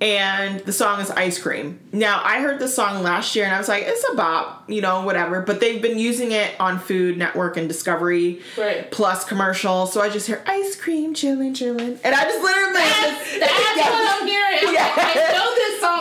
[0.00, 1.80] and the song is Ice Cream.
[1.92, 4.80] Now I heard the song last year and I was like, it's a bop, you
[4.82, 5.40] know, whatever.
[5.40, 8.90] But they've been using it on Food Network and Discovery Right.
[8.90, 13.38] Plus commercials, so I just hear ice cream, chillin', chillin', and I just literally That's,
[13.40, 13.90] that's Yeah.
[13.90, 14.58] what I'm hearing.
[14.68, 15.93] I'm like, I know this song.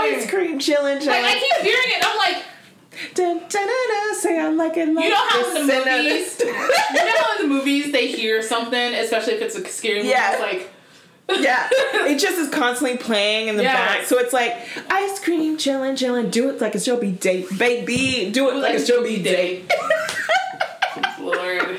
[0.00, 1.06] Ice cream, chillin', chillin'.
[1.06, 2.04] Like I keep hearing it.
[2.06, 2.44] I'm like,
[3.14, 6.36] Dun, dun, dun, dun, say I like it like you know how in the movies,
[6.40, 10.08] you know how in the movies they hear something, especially if it's a scary movie.
[10.10, 10.32] Yeah.
[10.32, 13.74] It's like, Yeah, it just is constantly playing in the Yes.
[13.74, 14.06] back.
[14.06, 14.54] So it's like
[14.90, 16.30] ice cream, chillin', chillin'.
[16.30, 18.30] Do it like it's your be day, baby.
[18.32, 19.70] Do it like it's your be date.
[21.20, 21.78] Lord.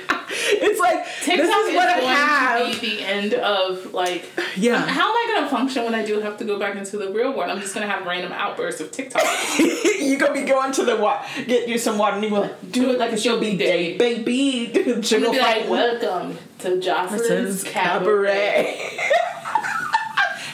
[0.53, 1.05] It's like
[1.37, 2.75] TikTok this is what I going have.
[2.75, 4.25] to be the end of like.
[4.55, 4.77] Yeah.
[4.85, 7.35] How am I gonna function when I do have to go back into the real
[7.35, 7.49] world?
[7.51, 9.21] I'm just gonna have random outbursts of TikTok.
[9.59, 12.71] you gonna be going to the water, get you some water, and you go like,
[12.71, 14.71] do it like it's your be day, baby.
[14.75, 18.75] I'm gonna Sugar be like, fight welcome to Joseline's Cabaret.
[18.77, 18.99] cabaret.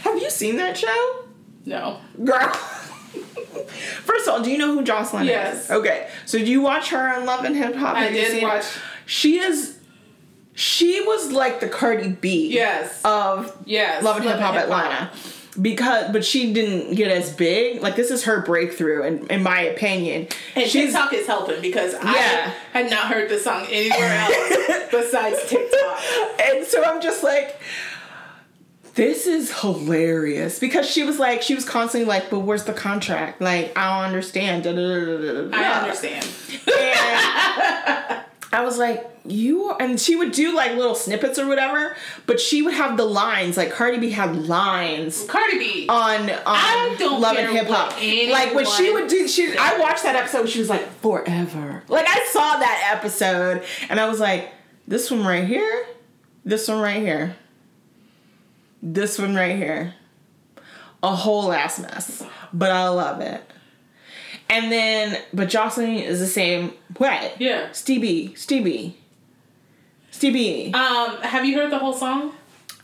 [0.04, 1.26] have you seen that show?
[1.66, 2.00] No.
[2.24, 2.50] Girl.
[4.04, 5.66] First of all, do you know who Joseline Yes.
[5.66, 5.72] is?
[5.72, 6.08] Okay.
[6.26, 7.96] So do you watch her on Love and Hip Hop?
[7.98, 8.64] I did watch.
[8.66, 8.82] her?
[9.06, 9.77] She is.
[10.60, 12.48] She was like the Cardi B.
[12.52, 13.00] Yes.
[13.06, 14.04] Of yes.
[14.04, 15.12] Love and Hip Hop Atlanta.
[15.62, 17.84] Because, but she didn't get as big.
[17.84, 20.28] Like this is her breakthrough, in, in my opinion.
[20.56, 22.02] And She's TikTok is helping because Yeah.
[22.74, 26.00] I had not heard the song anywhere else besides TikTok.
[26.42, 27.60] and so I'm just like,
[28.96, 33.42] this is hilarious because she was like, she was constantly like, but where's the contract?
[33.42, 34.64] Like, I don't understand.
[34.64, 35.56] Da, da, da, da, da, da.
[35.56, 36.28] I understand.
[38.10, 38.24] And
[38.58, 41.96] I was like, you and she would do like little snippets or whatever,
[42.26, 43.56] but she would have the lines.
[43.56, 45.86] Like Cardi B had lines Cardi B.
[45.88, 47.92] on on I don't Love and Hip Hop.
[48.32, 50.50] Like when she would do, she I watched that episode.
[50.50, 51.84] She was like forever.
[51.88, 54.50] Like I saw that episode, and I was like,
[54.88, 55.86] this one right here,
[56.44, 57.36] this one right here,
[58.82, 59.94] this one right here,
[61.04, 63.44] a whole ass mess, but I love it.
[64.50, 67.34] And then, but Joseline is the same way.
[67.38, 67.72] Yeah.
[67.74, 68.98] Stevie, Stevie,
[70.12, 70.74] Stevie.
[70.74, 72.34] Um, have you heard the whole song?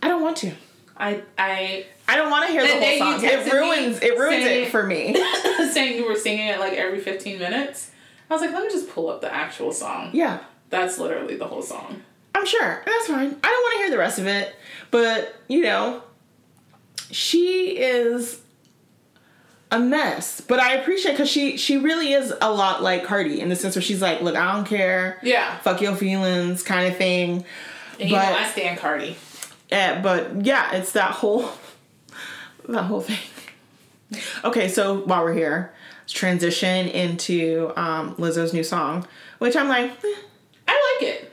[0.02, 0.52] I don't want to.
[0.98, 3.24] I I I don't want to hear the The whole song.
[3.24, 4.00] It ruins.
[4.02, 5.16] It ruins saying- it for me.
[5.72, 7.92] saying you were singing it like every 15 minutes.
[8.30, 10.10] I was like, let me just pull up the actual song.
[10.14, 10.40] Yeah.
[10.70, 12.02] That's literally the whole song.
[12.36, 12.82] I'm sure.
[12.86, 13.36] That's fine.
[13.44, 14.56] I don't want to hear the rest of it.
[14.92, 16.02] But, you know,
[17.12, 18.42] she is
[19.74, 20.40] a mess.
[20.40, 23.76] But I appreciate because she she really is a lot like Cardi in the sense
[23.76, 25.20] where she's like, look, I don't care.
[25.24, 25.58] Yeah.
[25.60, 27.44] Fuck your feelings kind of thing.
[28.00, 29.18] And you But- know, I stand Cardi.
[29.70, 31.50] Yeah, but yeah, it's that whole
[32.70, 33.18] that whole thing.
[34.44, 39.08] Okay, so while we're here, let's transition into um, Lizzo's new song,
[39.40, 40.16] which I'm like, eh,
[40.68, 41.32] I like it.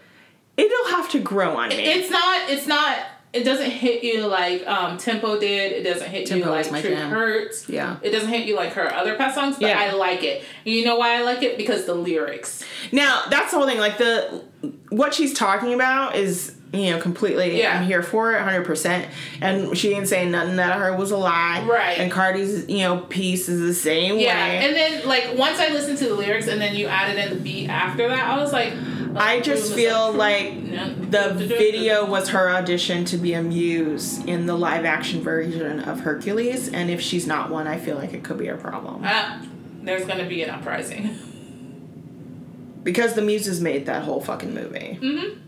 [0.57, 1.75] it'll have to grow on me.
[1.77, 2.97] It's not, it's not,
[3.33, 5.73] it doesn't hit you like um, Tempo did.
[5.73, 7.11] It doesn't hit Tempo you like my Truth jam.
[7.11, 7.69] Hurts.
[7.69, 7.97] Yeah.
[8.03, 9.79] It doesn't hit you like her other past songs, but Yeah.
[9.79, 10.43] I like it.
[10.65, 11.57] And you know why I like it?
[11.57, 12.65] Because the lyrics.
[12.93, 13.79] Now that's the whole thing.
[13.79, 14.43] Like the
[14.91, 17.59] what she's talking about is you know completely.
[17.59, 17.79] Yeah.
[17.79, 19.09] I'm here for it, hundred percent.
[19.41, 21.65] And she ain't saying nothing that I heard was a lie.
[21.69, 21.99] Right.
[21.99, 24.35] And Cardi's you know piece is the same Yeah.
[24.49, 24.57] way.
[24.67, 27.41] And then, like, once I listened to the lyrics and then you added in the
[27.43, 28.73] beat after that, I was like,
[29.17, 30.55] I just feel like
[31.11, 36.01] the video was her audition to be a muse in the live action version of
[36.01, 39.43] Hercules, and if she's not one, I feel like it could be a problem Uh,
[39.83, 41.19] there's gonna be an uprising.
[42.83, 44.99] because the muses made that whole fucking movie.
[45.01, 45.41] Mm-hmm.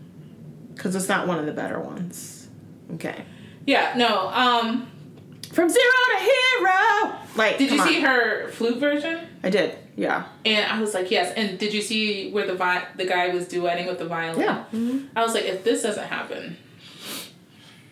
[0.73, 2.49] Because it's not one of the better ones.
[2.95, 3.25] Okay.
[3.65, 4.29] Yeah, no.
[4.29, 4.87] Um,
[5.51, 5.83] From zero
[6.17, 7.15] to hero.
[7.35, 9.27] Like, did you come see her flute version?
[9.43, 9.77] I did.
[9.95, 10.25] Yeah.
[10.45, 11.33] And I was like, yes.
[11.35, 14.39] And did you see where the vi- the guy was duetting with the violin?
[14.41, 14.63] Yeah.
[15.15, 16.57] I was like, if this doesn't happen,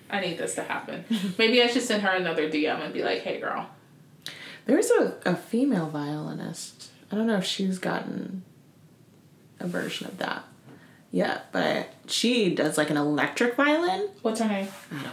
[0.09, 1.05] I need this to happen.
[1.37, 3.69] Maybe I should send her another DM and be like, hey, girl.
[4.65, 6.89] There's a, a female violinist.
[7.11, 8.43] I don't know if she's gotten
[9.59, 10.43] a version of that
[11.11, 14.09] yet, but she does like an electric violin.
[14.21, 14.67] What's her name?
[14.91, 15.11] I don't know.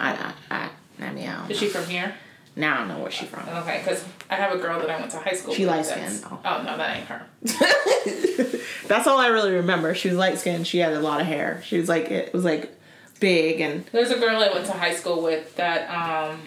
[0.00, 0.70] I I I,
[1.06, 2.14] I mean I Is she from here?
[2.56, 3.48] Now I know where she's from.
[3.48, 5.74] Okay, because I have a girl that I went to high school She with.
[5.74, 7.26] light skinned, Oh no, that ain't her.
[8.86, 9.94] That's all I really remember.
[9.94, 10.66] She was light skinned.
[10.66, 11.62] She had a lot of hair.
[11.64, 12.72] She was like it was like
[13.18, 16.40] big and There's a girl I went to high school with that um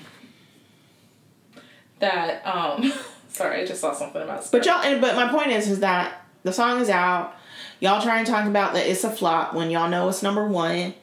[1.99, 2.93] that um
[3.29, 6.21] sorry, I just saw something about But y'all, and, but my point is, is that
[6.43, 7.35] the song is out.
[7.79, 10.93] Y'all try and talk about that it's a flop when y'all know it's number one,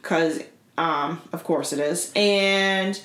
[0.00, 0.42] because
[0.78, 3.00] um, of course it is, and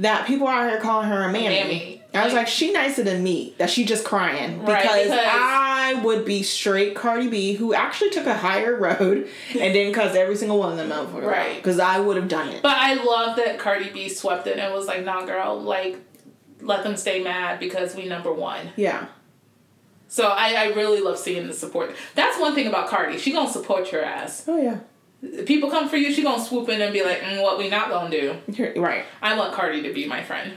[0.00, 1.48] that people are out here calling her a mammy.
[1.48, 2.02] mammy.
[2.12, 3.54] I was Like- she nicer than me.
[3.58, 8.10] That she just crying Right, because, because- I would be straight Cardi B, who actually
[8.10, 9.28] took a higher road
[9.58, 11.54] and didn't cuss every single one of them out for Right.
[11.56, 12.62] Because I would have done it.
[12.62, 15.98] But I love that Cardi B swept it and was like, nah girl, like
[16.62, 18.70] let them stay mad because we number one.
[18.76, 19.06] yeah.
[20.08, 21.94] So I, I really love seeing the support.
[22.16, 23.16] That's one thing about Cardi.
[23.18, 24.44] She gonna support your ass.
[24.48, 24.78] Oh yeah.
[25.44, 27.90] People come for you, she gonna swoop in and be like, mm, what we not
[27.90, 28.80] gonna do.
[28.80, 29.04] Right.
[29.20, 30.52] I want Cardi to be my friend.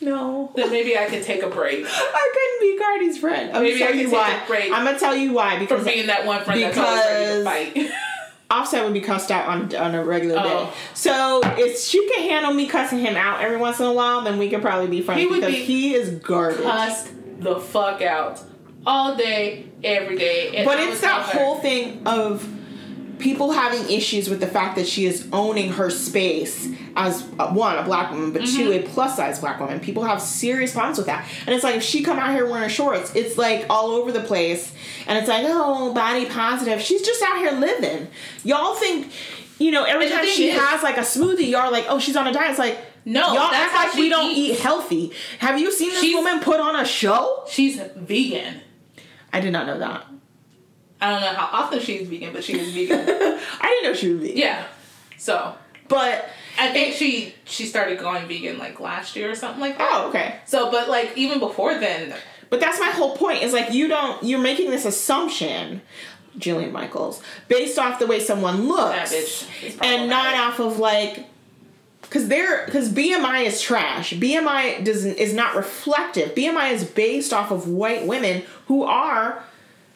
[0.00, 0.52] No.
[0.54, 3.50] Then maybe I can take a break I couldn't be Cardi's friend.
[3.56, 4.44] I'm Maybe gonna I tell can you take why.
[4.44, 7.74] a break I'm gonna tell you why because being that one friend that's always ready
[7.74, 7.90] to fight.
[8.50, 10.42] Offset would be cussed out on on a regular day.
[10.46, 10.74] Oh.
[10.94, 14.38] So if she can handle me cussing him out every once in a while, then
[14.38, 16.62] we could probably be friends He would because be he is garbage.
[16.62, 17.10] Cussed
[17.40, 18.40] the fuck out
[18.88, 20.56] all day, every day.
[20.56, 22.46] And But it's that never- whole thing of
[23.18, 27.76] people having issues with the fact that she is owning her space as uh, one
[27.76, 28.86] a black woman but two Mm-hmm.
[28.86, 29.80] a plus size black woman.
[29.80, 31.26] People have serious problems with that.
[31.46, 34.20] And it's like if she come out here wearing shorts it's like all over the
[34.20, 34.72] place.
[35.08, 36.80] And it's like oh body positive.
[36.80, 38.06] She's just out here living.
[38.44, 39.10] Y'all think
[39.58, 41.98] you know every And time she is- has like a smoothie y'all are like oh
[41.98, 42.50] she's on a diet.
[42.50, 45.10] It's like No, y'all that's act how like she we don't eat healthy.
[45.40, 47.44] Have you seen this She's- woman put on a show?
[47.50, 48.60] She's vegan.
[49.32, 50.06] I did not know that
[51.00, 52.98] I don't know how often she's vegan, but she is vegan.
[53.08, 54.66] i didn't know she was vegan yeah.
[55.16, 55.54] So
[55.88, 59.88] but I think she she started going vegan like last year or something like that.
[59.90, 60.36] Oh, okay.
[60.44, 62.14] So, but like even before then,
[62.50, 63.42] But that's my whole point.
[63.42, 65.82] Is like you don't you're making this assumption,
[66.38, 70.78] Jillian Michaels, based off the way someone looks, that bitch is and not off of
[70.78, 71.26] like.
[72.10, 74.14] Cause they're cause BMI is trash.
[74.14, 76.34] BMI doesn't is not reflective.
[76.34, 79.44] BMI is based off of white women who are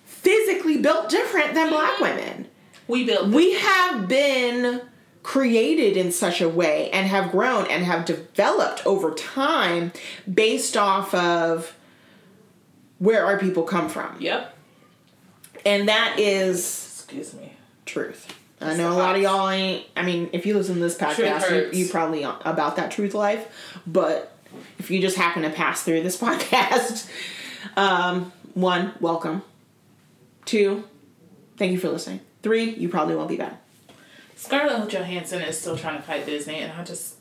[0.05, 2.03] physically built different than black mm-hmm.
[2.03, 2.49] women.
[2.87, 3.29] we built.
[3.29, 4.83] We have been
[5.23, 9.93] created in such a way and have grown and have developed over time
[10.33, 11.77] based off of
[12.99, 14.17] where our people come from.
[14.21, 14.57] Yep.
[15.65, 17.55] And that is Excuse me.
[17.87, 18.42] truth.
[18.63, 21.73] I know a lot of y'all ain't, I mean, if you listen to this podcast,
[21.73, 23.81] you, you probably about that truth life.
[23.87, 24.37] But
[24.79, 27.11] if you just happen to pass through this podcast,
[27.77, 29.43] um, one, welcome.
[30.45, 30.85] Two,
[31.57, 32.21] thank you for listening.
[32.43, 33.61] Three, you probably won't be back.
[34.37, 37.17] Scarlett Johansson is still trying to fight Disney, and I just.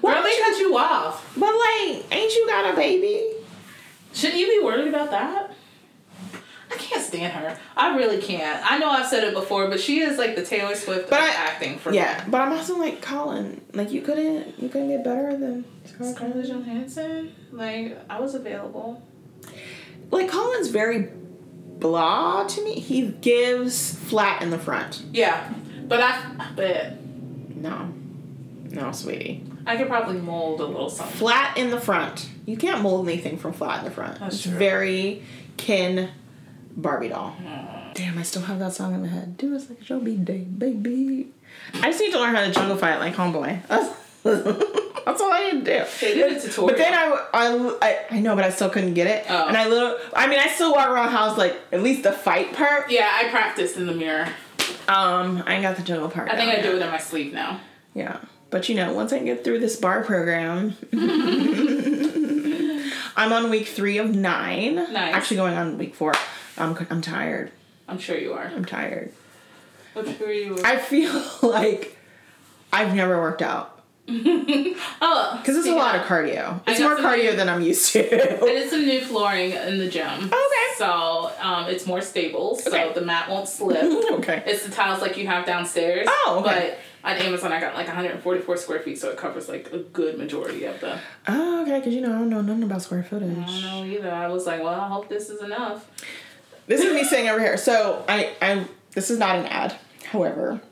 [0.00, 1.34] Why Girl, they cut you off.
[1.36, 3.34] But like, ain't you got a baby?
[4.14, 5.51] Shouldn't you be worried about that?
[7.12, 7.58] I stand her.
[7.76, 8.64] I really can't.
[8.70, 11.26] I know I've said it before, but she is like the Taylor Swift But of
[11.26, 11.96] I- acting for me.
[11.96, 13.60] Yeah, but I'm also like Colin.
[13.74, 16.64] Like you couldn't, you couldn't get better than Scarlett Scarlett Johansson.
[16.64, 19.02] Johansson, like I was available.
[20.10, 21.08] Like Colin's very
[21.78, 22.74] blah to me.
[22.74, 25.02] He gives flat in the front.
[25.12, 25.52] Yeah,
[25.88, 27.00] but I, but
[27.56, 27.92] No,
[28.70, 29.44] no, sweetie.
[29.66, 31.16] I could probably mold a little something.
[31.16, 32.28] Flat in the front.
[32.46, 34.18] You can't mold anything from flat in the front.
[34.18, 34.52] That's it's true.
[34.58, 35.22] very
[35.56, 36.10] kin
[36.76, 37.36] Barbie doll.
[37.94, 39.36] Damn, I still have that song in my head.
[39.36, 41.28] Do us like a me day, baby.
[41.74, 43.66] I just need to learn how to jungle fight like homeboy.
[43.66, 43.94] That's,
[45.04, 45.84] that's all I need to do.
[46.00, 46.68] They did a tutorial.
[46.68, 49.26] But then I, I, I, I know, but I still couldn't get it.
[49.28, 49.48] Oh.
[49.48, 52.54] And I little, I mean, I still walk around house like at least the fight
[52.54, 52.90] part.
[52.90, 54.28] yeah, I practiced in the mirror.
[54.88, 56.30] Um, I ain't got the jungle part.
[56.30, 57.60] I think I do it in my sleep now.
[57.94, 58.18] Yeah,
[58.50, 60.76] but you know, once I get through this bar program,
[63.16, 64.76] I'm on week three of nine.
[64.76, 65.14] Nice.
[65.14, 66.14] Actually, going on week four.
[66.58, 67.50] I'm, I'm tired.
[67.88, 68.44] I'm sure you are.
[68.46, 69.12] I'm tired.
[69.96, 70.66] I'm sure you are.
[70.66, 71.96] I feel like
[72.72, 76.60] I've never worked out oh, because it's a lot of cardio.
[76.66, 78.08] It's more cardio new- than I'm used I to.
[78.40, 80.24] did some new flooring in the gym.
[80.24, 80.36] Okay.
[80.76, 82.92] So um, it's more stable, so Okay.
[82.94, 83.82] the mat won't slip.
[84.12, 84.42] okay.
[84.46, 86.06] It's the tiles like you have downstairs.
[86.10, 86.76] Oh, okay.
[87.04, 90.18] But on Amazon, I got like 144 square feet, so it covers like a good
[90.18, 90.98] majority of the.
[91.28, 91.78] Oh, okay.
[91.78, 93.36] Because you know I don't know nothing about square footage.
[93.38, 94.10] I don't know either.
[94.12, 95.88] I was like, well, I hope this is enough.
[96.72, 97.56] This is me saying over here.
[97.58, 99.76] So I, I, this is not an ad.
[100.06, 100.62] However,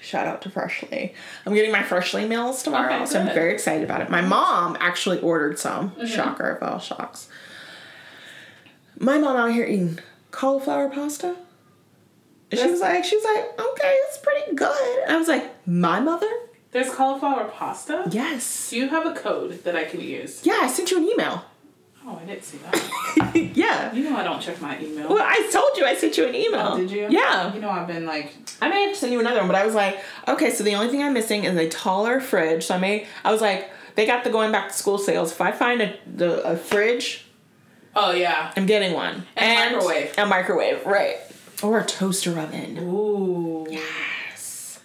[0.00, 1.14] shout out to Freshly.
[1.44, 4.10] I'm getting my Freshly meals tomorrow, Okay, so I'm very excited about it.
[4.10, 5.90] My mom actually ordered some.
[5.90, 6.06] Mm-hmm.
[6.06, 7.28] Shocker of all shocks.
[8.98, 9.98] My mom out here eating
[10.30, 11.36] cauliflower pasta
[12.52, 15.02] And she was like, she was like, okay, it's pretty good.
[15.04, 16.30] And I was like, my mother?
[16.70, 18.08] There's cauliflower pasta.
[18.10, 18.70] Yes.
[18.70, 20.46] Do you have a code that I can use?
[20.46, 21.44] Yeah, I sent you an email.
[22.06, 23.34] Oh, I didn't see that.
[23.56, 23.92] yeah.
[23.94, 25.08] you know I don't check my email.
[25.08, 26.70] Well, I told you I sent you an email.
[26.72, 27.06] Oh, did you?
[27.08, 27.52] Yeah.
[27.54, 29.64] You know I've been like, I may have to send you another one, but I
[29.64, 29.98] was like,
[30.28, 32.64] okay, so the only thing I'm missing is a taller fridge.
[32.66, 35.32] So I may, I was like, they got the going back to school sales.
[35.32, 37.24] If I find a the a fridge,
[37.96, 38.52] oh yeah.
[38.56, 39.26] I'm getting one.
[39.36, 40.18] And a microwave.
[40.18, 41.16] A microwave, right.
[41.62, 42.78] Or a toaster oven.
[42.80, 43.66] Ooh.
[43.70, 44.80] Yes.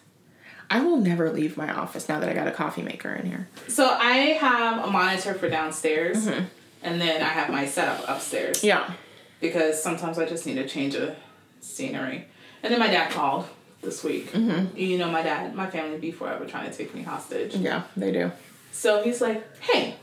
[0.69, 3.49] I will never leave my office now that I got a coffee maker in here.
[3.67, 6.45] So I have a monitor for downstairs, Mm-hmm.
[6.83, 8.91] And then I have my setup upstairs Yeah.
[9.39, 11.15] because sometimes I just need a change of
[11.61, 12.27] scenery.
[12.63, 13.45] And then my dad called
[13.81, 14.31] this week.
[14.31, 14.75] Mm-hmm.
[14.77, 17.55] You know, my dad, my family be forever trying to take me hostage.
[17.55, 18.31] Yeah, they do.
[18.71, 19.95] So he's like, "Hey,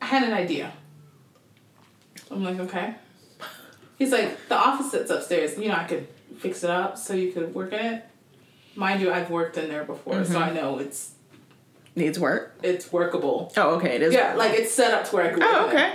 [0.00, 0.72] I had an idea."
[2.30, 2.94] I'm like, "Okay."
[3.98, 5.56] He's like, "The office that's upstairs.
[5.58, 6.06] You know, I could
[6.38, 8.04] fix it up so you could work in it."
[8.76, 11.12] Mind you, I've worked in there before, so I know it's
[11.96, 12.56] Needs work.
[12.62, 13.52] it's workable.
[13.56, 13.96] Oh, okay.
[13.96, 14.12] It is.
[14.14, 15.50] Yeah, like it's set up to where I could work.
[15.52, 15.94] Oh, in it.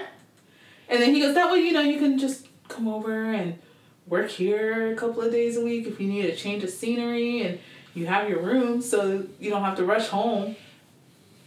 [0.90, 3.60] And then he goes, "That way, you know, you can just come over and
[4.08, 7.42] work here a couple of days a week if you need a change of scenery
[7.44, 7.60] and
[7.94, 10.56] you have your room, so you don't have to rush home."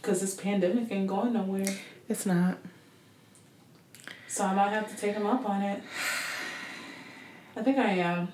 [0.01, 1.65] Cause this pandemic ain't going nowhere.
[2.09, 2.57] It's not.
[4.27, 5.81] So I might have to take him up on it.
[7.55, 8.33] I think I am.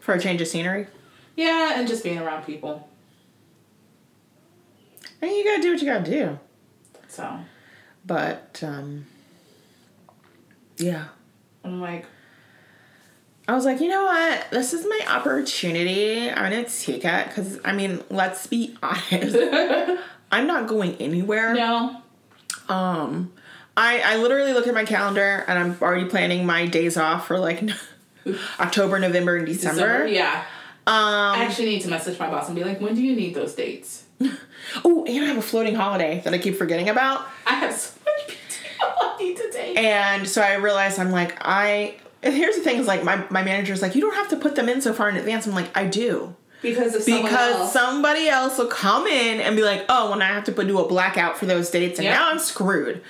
[0.00, 0.86] For a change of scenery.
[1.36, 2.88] Yeah, and just being around people.
[5.22, 6.38] I mean, you gotta do what you gotta do.
[7.08, 7.40] So
[8.04, 9.06] But, um,
[10.78, 11.06] yeah.
[11.64, 12.06] I'm like,
[13.48, 14.50] I was like, you know what?
[14.50, 16.28] This is my opportunity.
[16.30, 19.36] I'm gonna take it because I mean, let's be honest.
[20.32, 21.54] I'm not going anywhere.
[21.54, 22.02] no.
[22.68, 23.32] Um,
[23.76, 27.38] I I literally look at my calendar and I'm already planning my days off for
[27.38, 27.62] like
[28.60, 29.80] October, November, and December.
[29.80, 30.44] December, yeah.
[30.88, 30.94] Um.
[30.94, 33.54] I actually need to message my boss and be like, when do you need those
[33.54, 34.04] dates?
[34.84, 37.26] Oh, and I have a floating holiday that I keep forgetting about.
[37.46, 38.85] I have so much PTO I
[39.18, 39.76] need to take.
[39.78, 41.96] And so I realized I'm like I.
[42.22, 44.68] Here's the thing: is like my my manager's like, you don't have to put them
[44.68, 45.46] in so far in advance.
[45.46, 46.34] I'm like, I do.
[46.62, 47.72] Because of because else.
[47.72, 50.78] somebody else will come in and be like, oh, when I have to put, do
[50.80, 52.14] a blackout for those dates, and Yep.
[52.18, 53.02] now I'm screwed.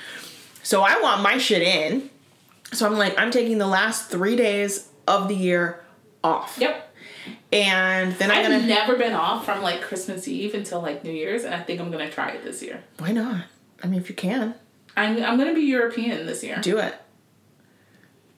[0.62, 2.11] So I want my shit in.
[2.72, 5.84] So I'm like, I'm taking the last three days of the year
[6.24, 6.59] off.
[6.61, 6.82] Yep.
[7.53, 8.66] And then I'm I've gonna.
[8.66, 11.91] never been off from like Christmas Eve until like New Year's, and I think I'm
[11.93, 12.82] gonna try it this year.
[12.99, 13.45] why not?
[13.82, 14.55] I mean, if you can,
[14.97, 16.59] I'm I'm gonna be European this year.
[16.61, 16.94] do it.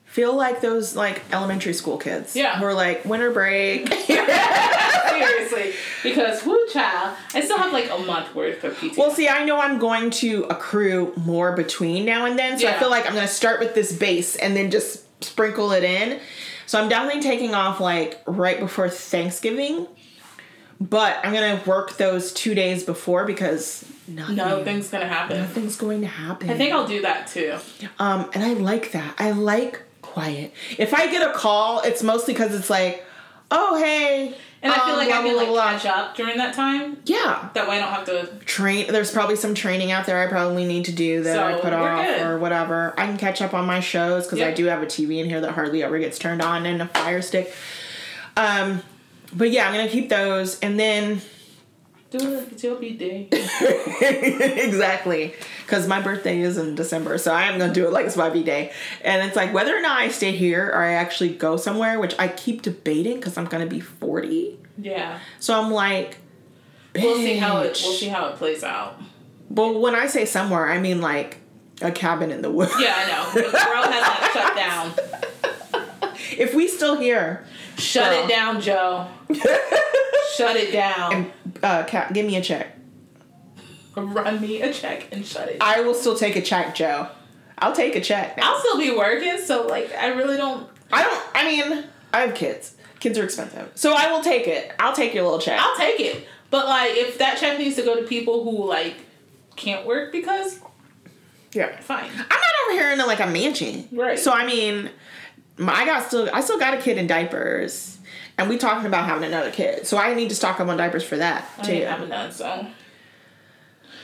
[0.04, 2.34] Feel like those like elementary school kids.
[2.34, 2.59] Yeah.
[2.59, 3.92] Who are like winter break.
[3.94, 8.96] Seriously, because whoo, child, I still have like a month worth of PTO.
[8.96, 12.78] Well, see, I know I'm going to accrue more between now and then, so I
[12.78, 16.20] feel like I'm to start with this base and then just sprinkle it in.
[16.66, 19.86] So I'm definitely taking off like right before Thanksgiving,
[20.81, 25.39] but I'm to work those two days before because nothing, Nothing's gonna happen.
[25.39, 26.51] nothing's going to happen.
[26.51, 27.59] I think I'll do that too.
[27.99, 29.14] um, and I like that.
[29.18, 30.53] I like quiet.
[30.79, 33.05] If I get a call, it's mostly because it's like,
[33.51, 36.37] oh hey, And I feel um, like blah, I can like blah, catch up during
[36.39, 36.99] that time.
[37.07, 38.45] Yeah, That way I don't have to.
[38.45, 41.61] train there's probably some training out there I probably need to do that So, I
[41.61, 42.22] put off good.
[42.22, 42.95] or whatever.
[42.99, 45.41] I can catch up on my shows because I do have a TV in here
[45.41, 47.53] that hardly ever gets turned on and a fire stick.
[48.37, 48.83] Um
[49.33, 51.20] but yeah, I'm gonna keep those and then
[52.11, 52.53] Do it.
[52.53, 53.29] It's your birthday.
[54.66, 58.16] exactly because my birthday is in December, so I am gonna do it like it's
[58.16, 58.72] my B day.
[59.03, 62.14] And it's like whether or not I stay here or I actually go somewhere, which
[62.18, 64.59] I keep debating because I'm gonna be 40.
[64.79, 65.18] Yeah.
[65.41, 66.18] So I'm like,
[66.95, 67.79] We'll see how it.
[67.85, 69.01] We'll see how it plays out.
[69.51, 71.39] Well, when I say somewhere, I mean like
[71.81, 72.72] a cabin in the woods.
[72.79, 73.31] Yeah, I know.
[73.35, 74.93] The world has not shut down.
[76.37, 77.47] If we still here,
[77.79, 78.24] Shut Girl.
[78.24, 79.09] it down, Joe.
[80.37, 81.31] shut it down.
[81.62, 82.76] uh, give me a check.
[83.97, 85.59] Run me a check and shut it.
[85.61, 87.09] I will still take a check, Joe.
[87.59, 88.37] I'll take a check.
[88.37, 88.53] now.
[88.53, 90.68] I'll still be working, so like I really don't.
[90.93, 91.24] I don't.
[91.35, 92.76] I mean, I have kids.
[93.01, 94.72] Kids are expensive, so I will take it.
[94.79, 95.61] I'll take your little check.
[95.61, 96.26] I'll take it.
[96.51, 98.97] But like, if that check needs to go to people who like
[99.57, 100.61] can't work because
[101.53, 101.79] yeah.
[101.81, 102.11] fine.
[102.11, 104.18] I'm not over here in like a mansion, Right.
[104.18, 104.91] So I mean,
[105.61, 106.28] I got still.
[106.32, 107.98] I still got a kid in diapers,
[108.36, 109.86] and we talking about having another kid.
[109.86, 111.72] So I need to stock up on diapers for that too.
[111.72, 112.66] I ain't having none, so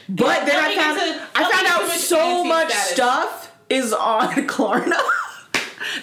[0.09, 2.91] But then I found I found out so much status.
[2.93, 4.99] stuff is on Klarna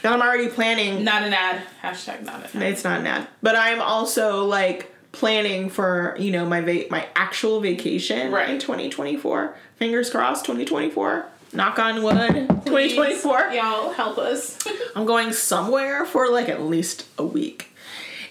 [0.02, 1.04] that I'm already planning.
[1.04, 1.62] not an ad.
[1.84, 2.72] Hashtag not an ad.
[2.72, 7.06] It's not an ad, but I'm also like planning for you know my va- my
[7.16, 8.50] actual vacation Right.
[8.50, 9.56] in 2024.
[9.76, 11.26] Fingers crossed, 2024.
[11.54, 13.40] Knock on wood, Please, 2024.
[13.54, 14.58] Y'all help us.
[14.96, 17.68] I'm going somewhere for like at least a week.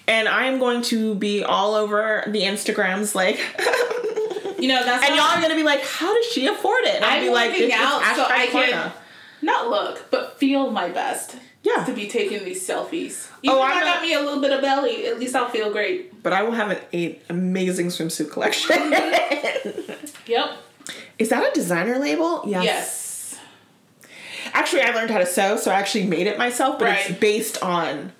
[0.09, 3.37] and I'm going to be all over the Instagrams like
[4.59, 6.97] You know, that's and y'all are gonna be like, how does she afford it?
[6.97, 8.93] And I'll I'm be like, working "It's- it's out so I can
[9.43, 11.37] not look, but feel my best.
[11.63, 11.85] Yeah.
[11.85, 13.29] To be taking these selfies.
[13.43, 15.49] Even Oh, if I'm I got me a little bit of belly, at least I'll
[15.51, 16.23] feel great.
[16.23, 18.77] But I will have an, amazing swimsuit collection.
[20.27, 20.51] Yep.
[21.19, 22.43] Is that a designer label?
[22.47, 22.65] Yes.
[22.65, 23.00] Yes.
[24.53, 27.63] Actually, I learned how to sew, so I actually made it myself, but it's based
[27.63, 28.13] on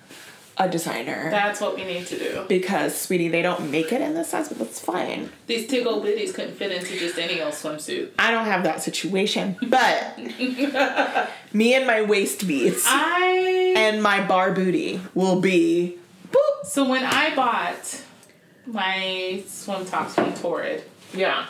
[0.57, 1.29] a designer.
[1.31, 2.45] That's what we need to do.
[2.47, 5.29] because, sweetie, they don't make it in this size, but that's fine.
[5.47, 8.11] These tickle bitties couldn't fit into just any old swimsuit.
[8.19, 10.17] I don't have that situation, but
[11.53, 15.97] me and my waist beads I and my bar booty will be
[16.31, 16.65] boop.
[16.65, 18.01] so when I bought
[18.67, 21.45] my swim tops from Torrid Yeah.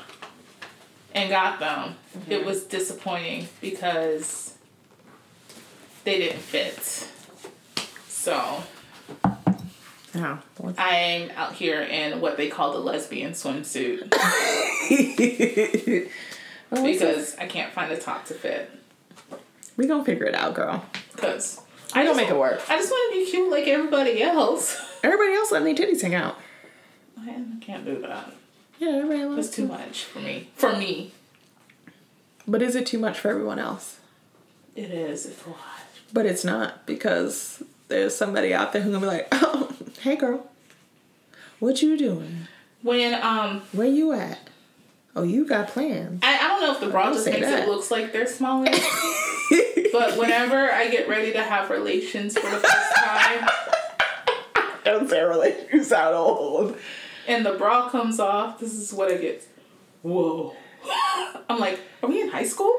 [1.13, 2.31] and got them, Mm-hmm.
[2.33, 4.55] it was disappointing because
[6.03, 7.07] they didn't fit.
[8.07, 8.63] So
[10.13, 10.37] Yeah.
[10.77, 14.09] I'm out here in what they call the lesbian swimsuit
[16.69, 18.69] because I can't find a top to fit.
[19.77, 20.85] we gonna figure it out, girl.
[21.13, 21.61] Because
[21.93, 22.61] I don't make it work.
[22.69, 24.79] I just want to be cute like everybody else.
[25.03, 26.37] Everybody else let their titties hang out.
[27.19, 28.31] I can't do that.
[28.77, 30.49] Yeah, everybody loves It's too much for me.
[30.55, 31.11] For me,
[32.47, 33.97] But is it too much for everyone else?
[34.75, 35.25] it is.
[35.25, 35.57] It's a lot.
[36.13, 40.47] But it's not because there's somebody out there who gonna be like, oh, hey girl,
[41.59, 42.47] what you doing?
[42.81, 44.49] When um, Where you at?
[45.15, 46.21] Oh, you got plans.
[46.23, 47.63] I, I don't know if the bra just makes that.
[47.63, 48.65] it looks like they're smaller.
[49.91, 53.49] but whenever I get ready to have relations for the first time,
[54.83, 55.53] Don't say really.
[55.71, 56.77] You sound old.
[57.27, 59.47] and the bra comes off, this is what I get.
[60.01, 60.55] Whoa.
[61.49, 62.75] I'm like, are we in high school?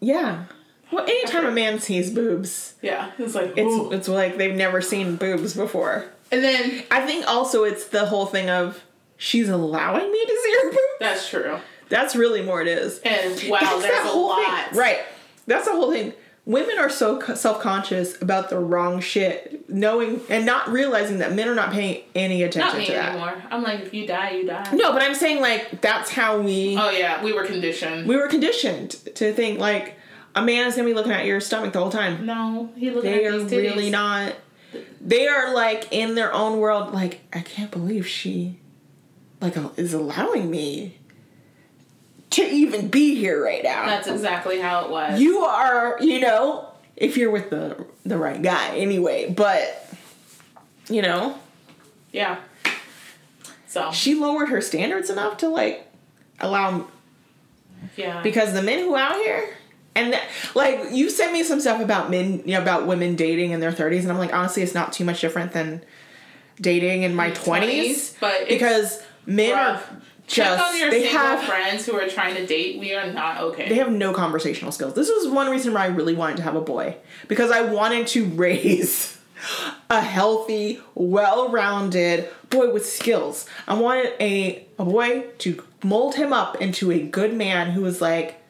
[0.00, 0.46] Yeah.
[0.90, 3.10] Well, anytime a man sees boobs, Yeah.
[3.18, 3.92] It's like, it's ooh.
[3.92, 6.06] it's like they've never seen boobs before.
[6.32, 8.82] and then I think also it's the whole thing of
[9.16, 10.82] she's allowing me to see her boobs.
[11.00, 11.58] that's true.
[11.88, 12.98] That's really more it is.
[13.00, 14.68] And wow, That's there's that a whole lot.
[14.70, 14.78] Thing.
[14.78, 14.98] Right.
[15.46, 16.12] That's the whole thing.
[16.44, 21.46] Women are so self conscious about the wrong shit, knowing and not realizing that men
[21.48, 23.08] are not paying any Not attention me to that.
[23.10, 23.42] anymore.
[23.50, 24.70] I'm like, if you die, you die.
[24.72, 28.06] No, but I'm saying like that's how we Oh yeah, we were conditioned.
[28.08, 29.96] we were conditioned to think like
[30.38, 32.24] a man is gonna be looking at your stomach the whole time.
[32.24, 33.62] no, he looking They at are these titties.
[33.62, 34.34] really not.
[35.00, 36.92] They are like in their own world.
[36.92, 38.58] Like I can't believe she,
[39.40, 40.98] like, is allowing me
[42.30, 43.86] to even be here right now.
[43.86, 45.20] That's exactly how it was.
[45.20, 49.30] you are, you know, if you're with the the right guy, anyway.
[49.30, 49.86] But
[50.88, 51.38] you know,
[52.12, 52.38] yeah.
[53.66, 55.86] So she lowered her standards enough to like
[56.40, 56.86] allow
[57.96, 58.22] yeah.
[58.22, 59.56] because the men who out here
[59.98, 60.22] and that,
[60.54, 63.72] like you sent me some stuff about men you know, about women dating in their
[63.72, 65.82] 30s and i'm like honestly it's not too much different than
[66.60, 69.90] dating in my 20s, but because men rough.
[69.90, 69.96] are
[70.26, 72.78] check just on your they have friends who are trying to date.
[72.78, 73.68] We are not okay.
[73.68, 76.56] they have no conversational skills this was one reason why i really wanted to have
[76.56, 76.96] a boy
[77.28, 79.18] because i wanted to raise
[79.88, 86.60] a healthy well-rounded boy with skills i wanted a, a boy to mold him up
[86.60, 88.42] into a good man who was like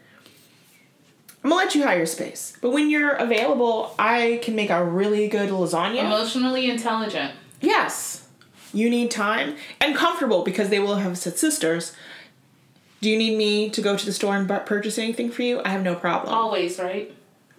[1.44, 5.28] i'm gonna let you hire space but when you're available i can make a really
[5.28, 7.32] good lasagna Emotionally intelligent.
[7.60, 8.28] yes
[8.72, 11.94] you need time and comfortable because they will have said sisters
[13.00, 15.68] do you need me to go to the store and purchase anything for you i
[15.68, 17.14] have no problem Always, right?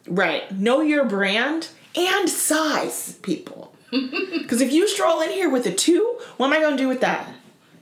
[0.07, 0.51] Right.
[0.51, 3.73] Know your brand and size, people.
[3.91, 6.88] Because if you stroll in here with a two, what am I going to do
[6.88, 7.27] with that?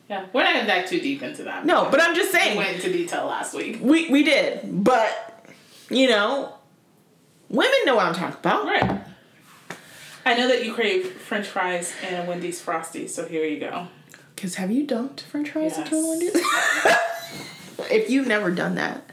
[0.10, 0.26] Yeah.
[0.34, 1.66] We're not gonna dive too deep into that.
[1.66, 2.58] No, but I'm just saying.
[2.58, 3.80] we went into detail last week.
[3.82, 4.84] We, we did.
[4.84, 5.37] But,
[5.90, 6.54] you know,
[7.50, 8.66] women know what I'm talking about.
[8.66, 9.02] Right.
[10.26, 13.88] I know that you crave French fries and Wendy's Frosty, so here you go.
[14.36, 15.92] Because have you dunked french fries Yes.
[15.92, 16.36] into a Wendy's?
[17.92, 19.10] if you've never done that,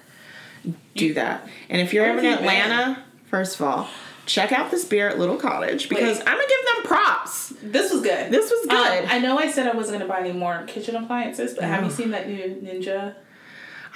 [0.97, 1.49] do that.
[1.69, 2.39] And if you're ever in you been?
[2.41, 3.89] Atlanta, first of all,
[4.27, 6.27] check out this beer at Little Cottage because Wait.
[6.29, 7.53] I'm going to give them props.
[7.63, 8.33] This was good.
[8.33, 9.05] This was Um, good.
[9.07, 11.91] I know I said I wasn't gonna buy any more kitchen appliances, but have you
[11.91, 13.15] seen that new Ninja?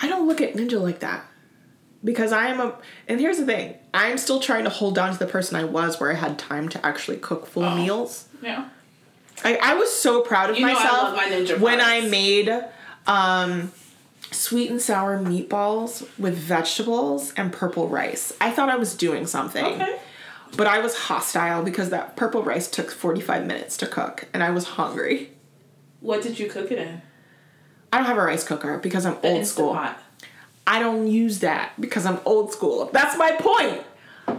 [0.00, 1.24] I don't look at Ninja like that.
[2.04, 2.74] Because I am a
[3.08, 3.74] and here's the thing.
[3.92, 6.68] I'm still trying to hold on to the person I was where I had time
[6.70, 7.74] to actually cook full Oh.
[7.74, 8.26] meals.
[8.42, 8.68] Yeah.
[9.44, 12.64] I, I was so proud of You I myself Ninja when I made
[13.06, 13.72] um
[14.30, 18.32] sweet and sour meatballs with vegetables and purple rice.
[18.40, 19.64] I thought I was doing something.
[19.64, 19.98] Okay.
[20.56, 24.50] But I was hostile because that purple rice took 45 minutes to cook and I
[24.50, 25.32] was hungry.
[26.00, 27.02] What did you cook it in?
[27.92, 29.72] I don't have a rice cooker because I'm The old Instant school.
[30.70, 32.90] I don't use that because I'm old school.
[32.92, 33.82] That's my point.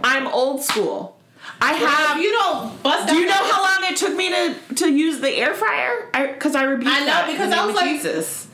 [0.04, 1.16] I'm old school.
[1.60, 2.16] I have.
[2.18, 3.08] If you don't bust.
[3.08, 6.08] Do you know how long it took me to to use the air fryer?
[6.14, 8.46] I because I rebuked I know, because I was like- Jesus.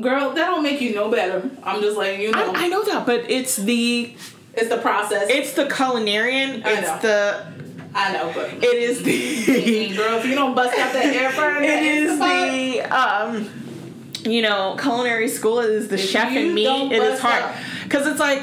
[0.00, 1.48] Girl, that don't make you no better.
[1.62, 2.52] I'm just letting you know.
[2.54, 4.14] I, I know that, but it's the
[4.54, 5.28] it's the process.
[5.30, 6.64] it's the culinarian.
[6.64, 6.98] I It's know.
[7.00, 7.46] the
[7.94, 11.62] I know, but it is the girl, if you don't bust out that air fryer,
[11.74, 13.50] it is the um
[14.26, 16.66] you know culinary school is the If chef in me.
[16.92, 17.54] It is hard
[17.84, 18.40] because it's like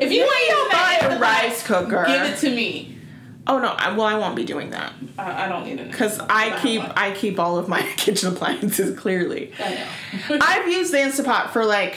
[0.00, 2.04] If you want ain't I'll using that buy a rice cooker.
[2.06, 2.98] give it to me.
[3.46, 6.18] oh no, I, well I won't be doing that I, I don't need it because
[6.20, 9.52] I keep I keep all of my kitchen appliances clearly.
[9.58, 10.38] I know.
[10.40, 11.96] I've used the Instapot for like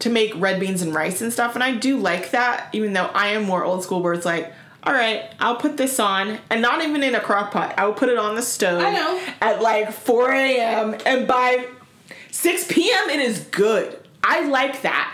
[0.00, 3.06] to make red beans and rice and stuff, and I do like that, even though
[3.06, 4.52] I am more old school where it's like,
[4.82, 7.74] all right, I'll put this on, and not even in a crock pot.
[7.78, 9.20] I will put it on the stove I know.
[9.40, 10.96] at like 4 a.m.
[11.06, 11.66] and by
[12.30, 13.10] 6 p.m.
[13.10, 13.98] it is good.
[14.22, 15.12] I like that.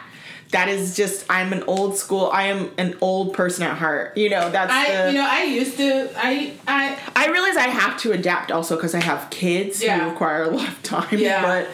[0.51, 2.29] That is just I'm an old school.
[2.31, 4.17] I am an old person at heart.
[4.19, 5.13] You know that's I the.
[5.13, 8.95] you know I used to I I I realize I have to adapt also because
[8.95, 10.01] I have kids Yeah.
[10.05, 11.19] who require a lot of time.
[11.19, 11.41] Yeah.
[11.43, 11.69] But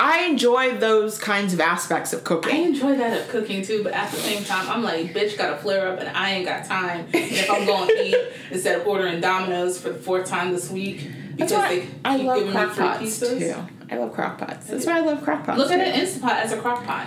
[0.00, 2.52] I enjoy those kinds of aspects of cooking.
[2.52, 5.52] I enjoy that of cooking too, but at the same time, I'm like, bitch, got
[5.52, 7.06] to flare up, and I ain't got time.
[7.06, 10.68] And if I'm going to eat instead of ordering Domino's for the fourth time this
[10.70, 13.38] week because they keep love giving me free pizzas.
[13.38, 13.66] too.
[13.90, 14.66] I love crock pots.
[14.66, 15.58] That's why I love crock pots.
[15.58, 17.06] Look at an Instapot as a crock pot.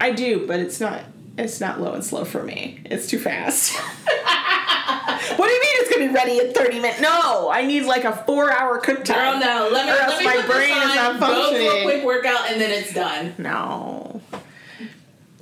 [0.00, 1.02] I do, but it's not.
[1.38, 2.80] It's not low and slow for me.
[2.86, 3.74] It's too fast.
[3.76, 7.00] what do you mean it's gonna be ready in thirty minutes?
[7.00, 9.40] No, I need like a four-hour cook time.
[9.40, 11.82] Girl, no, let me, Or else let me my brain is not Go do a
[11.82, 13.34] quick workout, and then it's done.
[13.38, 14.20] No.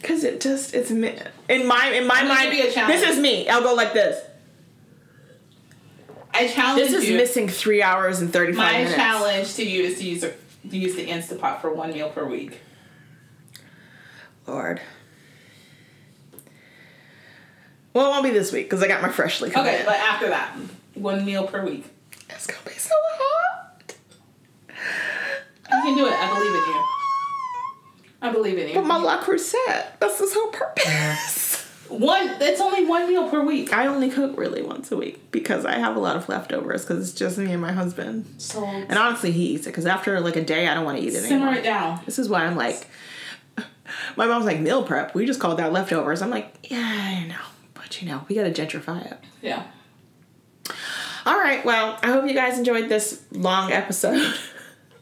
[0.03, 1.11] Cause it just it's in my
[1.49, 1.67] in
[2.07, 2.51] my I'm mind.
[2.51, 3.01] give you a challenge.
[3.01, 3.49] This is me.
[3.49, 4.23] I'll go like this.
[6.35, 7.17] I challenge This is you.
[7.17, 8.95] missing three hours and thirty five My minutes.
[8.97, 10.35] challenge to you is to use a,
[10.71, 12.61] use the Instapot for one meal per week.
[14.47, 14.81] Lord.
[17.93, 19.71] Well, it won't be this week because I got my freshly coming.
[19.73, 19.87] Okay, in.
[19.87, 20.57] but after that,
[20.95, 21.85] one meal per week.
[22.29, 23.95] it's gonna be so hot.
[24.69, 24.75] You
[25.83, 26.13] can do it.
[26.13, 26.85] I believe in you.
[28.21, 28.75] I believe in you.
[28.75, 31.53] But my Le Creuset, that's his whole purpose.
[31.89, 32.29] One.
[32.41, 33.73] It's only one meal per week.
[33.73, 37.09] I only cook really once a week because I have a lot of leftovers because
[37.09, 38.27] it's just me and my husband.
[38.39, 41.05] So And honestly, he eats it because after like a day, I don't want to
[41.05, 41.55] eat it simmer anymore.
[41.55, 42.01] it down.
[42.07, 42.87] This is why I'm like,
[44.17, 45.15] my mom's like meal prep.
[45.15, 46.23] We just called that leftovers.
[46.23, 47.35] I'm like, yeah, I know,
[47.75, 49.19] but you know, we gotta gentrify it.
[49.43, 49.65] Yeah.
[51.27, 51.65] All right.
[51.65, 54.35] Well, I hope you guys enjoyed this long episode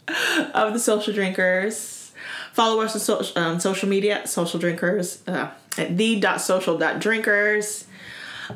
[0.55, 2.13] of the Social Drinkers.
[2.53, 7.87] Follow us on social, um, social media, Social Drinkers, uh, at the.social.drinkers.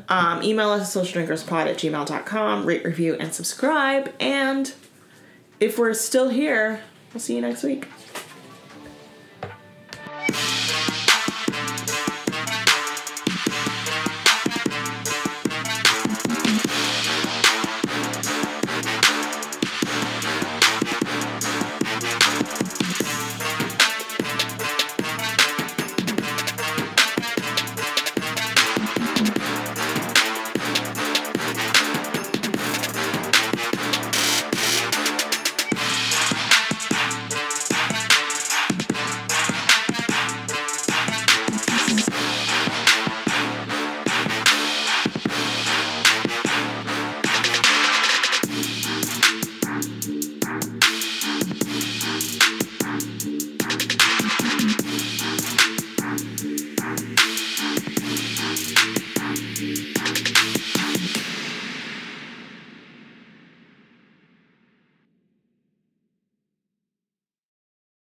[0.09, 2.65] Um, email us at socialdrinkerspod at gmail.com.
[2.65, 4.13] Rate, review, and subscribe.
[4.19, 4.73] And
[5.59, 6.81] if we're still here,
[7.13, 7.87] we'll see you next week.